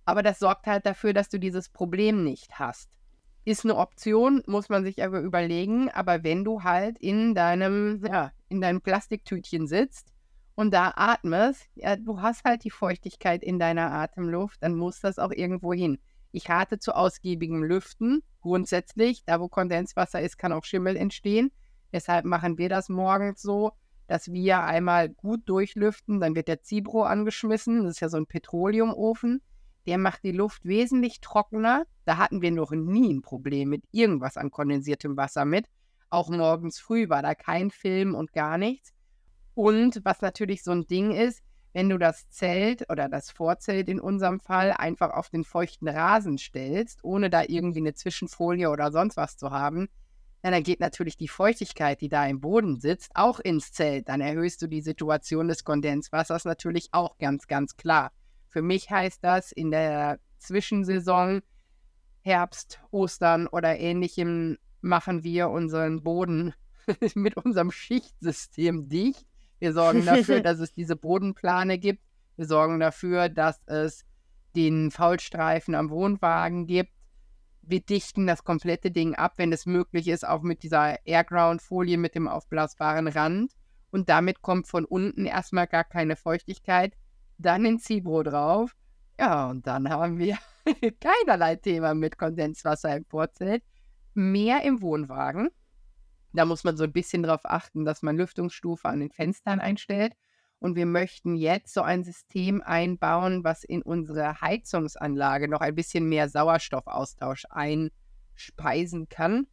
[0.06, 2.90] Aber das sorgt halt dafür, dass du dieses Problem nicht hast.
[3.48, 5.90] Ist eine Option, muss man sich aber überlegen.
[5.92, 10.12] Aber wenn du halt in deinem, ja, in deinem Plastiktütchen sitzt
[10.56, 15.18] und da atmest, ja, du hast halt die Feuchtigkeit in deiner Atemluft, dann muss das
[15.18, 15.98] auch irgendwo hin.
[16.34, 18.22] Ich rate zu ausgiebigem Lüften.
[18.42, 21.50] Grundsätzlich, da wo Kondenswasser ist, kann auch Schimmel entstehen.
[21.94, 23.72] Deshalb machen wir das morgens so,
[24.08, 26.20] dass wir einmal gut durchlüften.
[26.20, 27.86] Dann wird der Zibro angeschmissen.
[27.86, 29.42] Das ist ja so ein Petroleumofen.
[29.88, 31.86] Der macht die Luft wesentlich trockener.
[32.06, 35.66] Da hatten wir noch nie ein Problem mit irgendwas an kondensiertem Wasser mit.
[36.10, 38.94] Auch morgens früh war da kein Film und gar nichts.
[39.56, 41.42] Und was natürlich so ein Ding ist,
[41.74, 46.38] wenn du das Zelt oder das Vorzelt in unserem Fall einfach auf den feuchten Rasen
[46.38, 49.88] stellst, ohne da irgendwie eine Zwischenfolie oder sonst was zu haben,
[50.42, 54.10] dann geht natürlich die Feuchtigkeit, die da im Boden sitzt, auch ins Zelt.
[54.10, 58.12] Dann erhöhst du die Situation des Kondenswassers natürlich auch ganz, ganz klar.
[58.48, 61.42] Für mich heißt das in der Zwischensaison,
[62.22, 66.54] Herbst, Ostern oder ähnlichem, machen wir unseren Boden
[67.16, 69.28] mit unserem Schichtsystem dicht
[69.60, 72.04] wir sorgen dafür, dass es diese Bodenplane gibt.
[72.36, 74.06] Wir sorgen dafür, dass es
[74.56, 76.92] den Faulstreifen am Wohnwagen gibt.
[77.62, 82.16] Wir dichten das komplette Ding ab, wenn es möglich ist, auch mit dieser Airground-Folie mit
[82.16, 83.52] dem aufblasbaren Rand.
[83.92, 86.96] Und damit kommt von unten erstmal gar keine Feuchtigkeit.
[87.38, 88.76] Dann in Zibro drauf.
[89.20, 90.38] Ja, und dann haben wir
[91.02, 93.64] keinerlei Thema mit Kondenswasser im Vorzelt.
[94.14, 95.50] Mehr im Wohnwagen.
[96.34, 100.14] Da muss man so ein bisschen darauf achten, dass man Lüftungsstufe an den Fenstern einstellt.
[100.60, 106.10] Und wir möchten jetzt so ein System einbauen, was in unsere Heizungsanlage noch ein bisschen
[106.10, 109.48] mehr Sauerstoffaustausch einspeisen kann.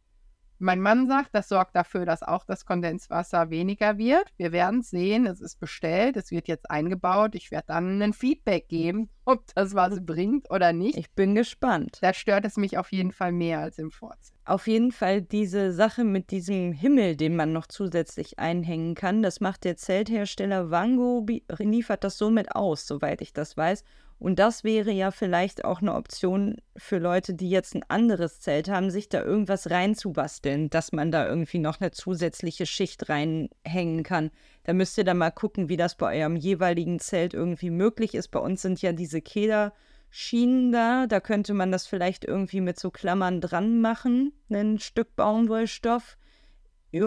[0.57, 4.31] Mein Mann sagt, das sorgt dafür, dass auch das Kondenswasser weniger wird.
[4.37, 7.35] Wir werden sehen, es ist bestellt, es wird jetzt eingebaut.
[7.35, 10.97] Ich werde dann ein Feedback geben, ob das was bringt oder nicht.
[10.97, 11.97] Ich bin gespannt.
[12.01, 14.34] Da stört es mich auf jeden Fall mehr als im Vorzimmer.
[14.47, 19.39] Auf jeden Fall diese Sache mit diesem Himmel, den man noch zusätzlich einhängen kann, das
[19.39, 21.25] macht der Zelthersteller Wango,
[21.57, 23.83] liefert das somit aus, soweit ich das weiß.
[24.19, 28.69] Und das wäre ja vielleicht auch eine Option für Leute, die jetzt ein anderes Zelt
[28.69, 34.29] haben, sich da irgendwas reinzubasteln, dass man da irgendwie noch eine zusätzliche Schicht reinhängen kann.
[34.63, 38.29] Da müsst ihr dann mal gucken, wie das bei eurem jeweiligen Zelt irgendwie möglich ist.
[38.29, 39.73] Bei uns sind ja diese Keder.
[40.17, 41.07] Schienen da.
[41.07, 46.17] Da könnte man das vielleicht irgendwie mit so Klammern dran machen, ein Stück Baumwollstoff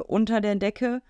[0.07, 1.01] unter der Decke.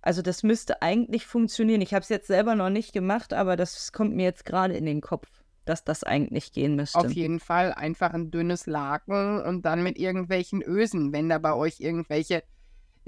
[0.00, 1.80] Also das müsste eigentlich funktionieren.
[1.80, 4.86] Ich habe es jetzt selber noch nicht gemacht, aber das kommt mir jetzt gerade in
[4.86, 5.26] den Kopf,
[5.64, 7.00] dass das eigentlich gehen müsste.
[7.00, 11.54] Auf jeden Fall einfach ein dünnes Laken und dann mit irgendwelchen Ösen, wenn da bei
[11.54, 12.44] euch irgendwelche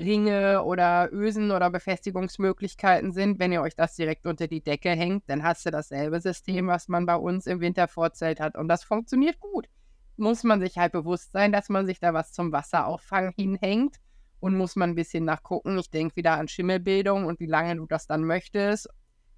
[0.00, 3.38] Ringe oder Ösen oder Befestigungsmöglichkeiten sind.
[3.38, 6.88] Wenn ihr euch das direkt unter die Decke hängt, dann hast du dasselbe System, was
[6.88, 8.56] man bei uns im Wintervorzelt hat.
[8.56, 9.68] Und das funktioniert gut.
[10.16, 13.96] Muss man sich halt bewusst sein, dass man sich da was zum Wasserauffang hinhängt.
[14.40, 15.78] Und muss man ein bisschen nachgucken.
[15.78, 18.88] Ich denke wieder an Schimmelbildung und wie lange du das dann möchtest.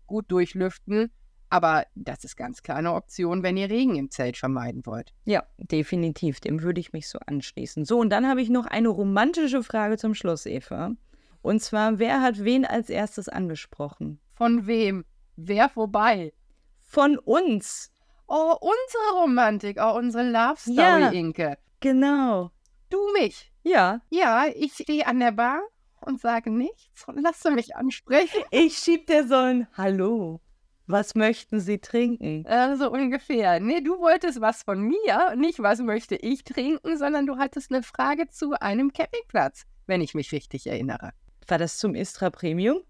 [0.06, 1.10] Gut durchlüften.
[1.52, 5.12] Aber das ist ganz klar eine Option, wenn ihr Regen im Zelt vermeiden wollt.
[5.26, 6.40] Ja, definitiv.
[6.40, 7.84] Dem würde ich mich so anschließen.
[7.84, 10.92] So, und dann habe ich noch eine romantische Frage zum Schluss, Eva.
[11.42, 14.18] Und zwar, wer hat wen als erstes angesprochen?
[14.32, 15.04] Von wem?
[15.36, 16.32] Wer vorbei?
[16.80, 17.92] Von uns.
[18.26, 21.10] Oh, unsere Romantik, oh, unsere Love Story, Ja.
[21.10, 21.58] Inke.
[21.80, 22.50] Genau.
[22.88, 23.52] Du mich.
[23.62, 25.60] Ja, Ja, ich stehe an der Bar
[26.00, 28.40] und sage nichts und lasse mich ansprechen.
[28.50, 30.40] ich schieb dir so ein Hallo.
[30.92, 32.44] Was möchten Sie trinken?
[32.44, 33.60] Äh, so ungefähr.
[33.60, 37.82] Nee, du wolltest was von mir, nicht was möchte ich trinken, sondern du hattest eine
[37.82, 41.12] Frage zu einem Campingplatz, wenn ich mich richtig erinnere.
[41.48, 42.82] War das zum Istra Premium?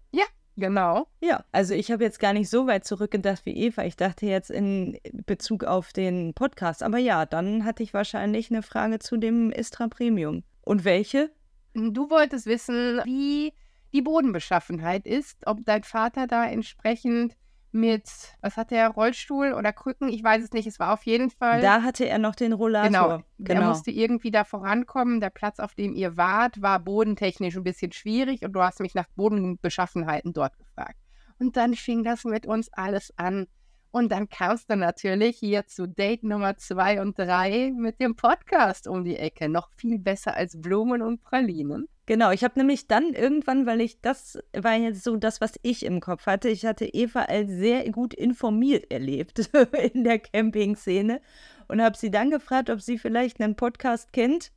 [0.55, 1.07] Genau.
[1.21, 3.83] Ja, also ich habe jetzt gar nicht so weit zurückgedacht wie Eva.
[3.85, 6.83] Ich dachte jetzt in Bezug auf den Podcast.
[6.83, 10.43] Aber ja, dann hatte ich wahrscheinlich eine Frage zu dem Istra Premium.
[10.61, 11.31] Und welche?
[11.73, 13.53] Du wolltest wissen, wie
[13.93, 17.35] die Bodenbeschaffenheit ist, ob dein Vater da entsprechend
[17.73, 18.03] mit,
[18.41, 21.61] was hat der, Rollstuhl oder Krücken, ich weiß es nicht, es war auf jeden Fall.
[21.61, 23.23] Da hatte er noch den Genau, Rollator.
[23.37, 25.19] der musste irgendwie da vorankommen.
[25.19, 28.95] Der Platz, auf dem ihr wart, war bodentechnisch ein bisschen schwierig und du hast mich
[28.95, 30.97] nach Bodenbeschaffenheiten dort gefragt.
[31.39, 33.47] Und dann fing das mit uns alles an.
[33.91, 38.87] Und dann kamst du natürlich hier zu Date Nummer zwei und drei mit dem Podcast
[38.87, 39.49] um die Ecke.
[39.49, 41.87] Noch viel besser als Blumen und Pralinen.
[42.05, 45.85] Genau, ich habe nämlich dann irgendwann, weil ich das war jetzt so das, was ich
[45.85, 46.49] im Kopf hatte.
[46.49, 49.49] Ich hatte Eva als sehr gut informiert erlebt
[49.93, 51.21] in der Camping-Szene
[51.69, 54.51] und habe sie dann gefragt, ob sie vielleicht einen Podcast kennt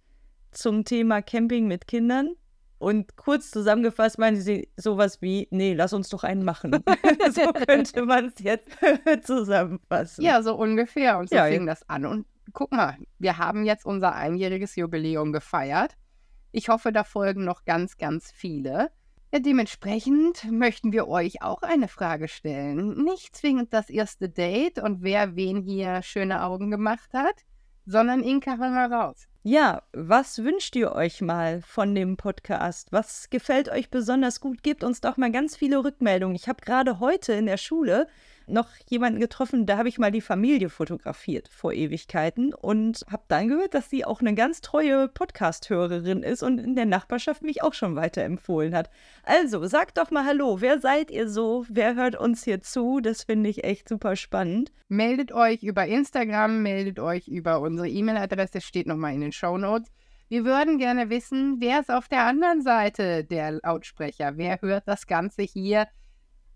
[0.51, 2.35] zum Thema Camping mit Kindern.
[2.79, 6.73] Und kurz zusammengefasst meinte sie sowas wie, nee, lass uns doch einen machen.
[7.33, 8.69] so könnte man es jetzt
[9.23, 10.23] zusammenfassen.
[10.23, 11.19] Ja, so ungefähr.
[11.19, 12.05] Und so Ja, fing das an.
[12.05, 15.97] Und guck mal, wir haben jetzt unser einjähriges Jubiläum gefeiert.
[16.57, 18.91] Ich hoffe, da folgen noch ganz, ganz viele.
[19.31, 23.05] Ja, dementsprechend möchten wir euch auch eine Frage stellen.
[23.05, 27.45] Nicht zwingend das erste Date und wer wen hier schöne Augen gemacht hat,
[27.85, 29.29] sondern Inka, hör mal raus.
[29.43, 32.91] Ja, was wünscht ihr euch mal von dem Podcast?
[32.91, 34.63] Was gefällt euch besonders gut?
[34.63, 36.37] Gebt uns doch mal ganz viele Rückmeldungen.
[36.37, 38.09] Ich habe gerade heute in der Schule
[38.47, 43.49] noch jemanden getroffen, da habe ich mal die Familie fotografiert vor Ewigkeiten und habe dann
[43.49, 47.75] gehört, dass sie auch eine ganz treue Podcast-Hörerin ist und in der Nachbarschaft mich auch
[47.75, 48.91] schon weiterempfohlen hat.
[49.25, 51.67] Also, sagt doch mal Hallo, wer seid ihr so?
[51.69, 53.01] Wer hört uns hier zu?
[53.01, 54.73] Das finde ich echt super spannend.
[54.89, 59.91] Meldet euch über Instagram, meldet euch über unsere E-Mail-Adresse, steht nochmal in den Show Notes.
[60.29, 64.37] Wir würden gerne wissen, wer ist auf der anderen Seite der Lautsprecher?
[64.37, 65.87] Wer hört das Ganze hier?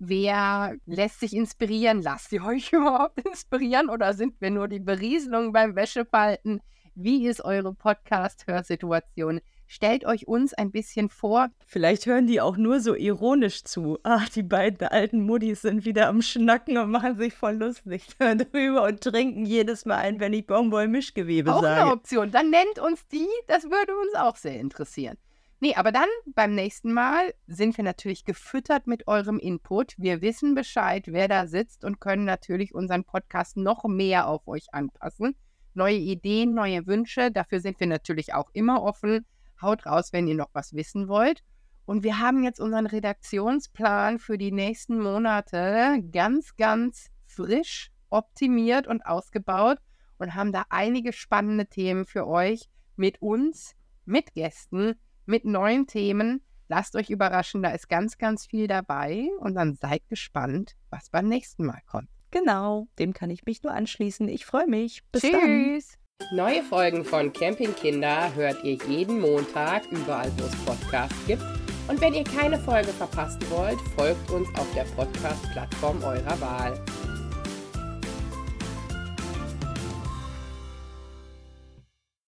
[0.02, 2.00] Wer lässt sich inspirieren?
[2.00, 6.62] Lasst ihr euch überhaupt inspirieren oder sind wir nur die Berieselung beim Wäschefalten?
[6.94, 9.40] Wie ist eure Podcast-Hörsituation?
[9.66, 11.48] Stellt euch uns ein bisschen vor.
[11.66, 13.98] Vielleicht hören die auch nur so ironisch zu.
[14.02, 18.84] Ach, die beiden alten Muddis sind wieder am Schnacken und machen sich voll lustig darüber
[18.84, 21.90] und trinken jedes Mal ein, wenn ich Baumwoll-Mischgewebe Auch eine sage.
[21.92, 22.30] Option.
[22.30, 25.18] Dann nennt uns die, das würde uns auch sehr interessieren.
[25.62, 29.94] Nee, aber dann beim nächsten Mal sind wir natürlich gefüttert mit eurem Input.
[29.98, 34.72] Wir wissen Bescheid, wer da sitzt und können natürlich unseren Podcast noch mehr auf euch
[34.72, 35.36] anpassen.
[35.74, 39.26] Neue Ideen, neue Wünsche, dafür sind wir natürlich auch immer offen.
[39.60, 41.42] Haut raus, wenn ihr noch was wissen wollt.
[41.84, 49.04] Und wir haben jetzt unseren Redaktionsplan für die nächsten Monate ganz, ganz frisch optimiert und
[49.04, 49.76] ausgebaut
[50.16, 53.74] und haben da einige spannende Themen für euch mit uns,
[54.06, 54.94] mit Gästen,
[55.30, 56.42] mit neuen Themen.
[56.68, 61.26] Lasst euch überraschen, da ist ganz, ganz viel dabei und dann seid gespannt, was beim
[61.26, 62.08] nächsten Mal kommt.
[62.30, 64.28] Genau, dem kann ich mich nur anschließen.
[64.28, 65.02] Ich freue mich.
[65.10, 65.40] Bis dann.
[65.40, 65.96] Tschüss!
[66.32, 71.42] Neue Folgen von Campingkinder hört ihr jeden Montag überall, wo es Podcasts gibt.
[71.88, 76.84] Und wenn ihr keine Folge verpassen wollt, folgt uns auf der Podcast-Plattform eurer Wahl.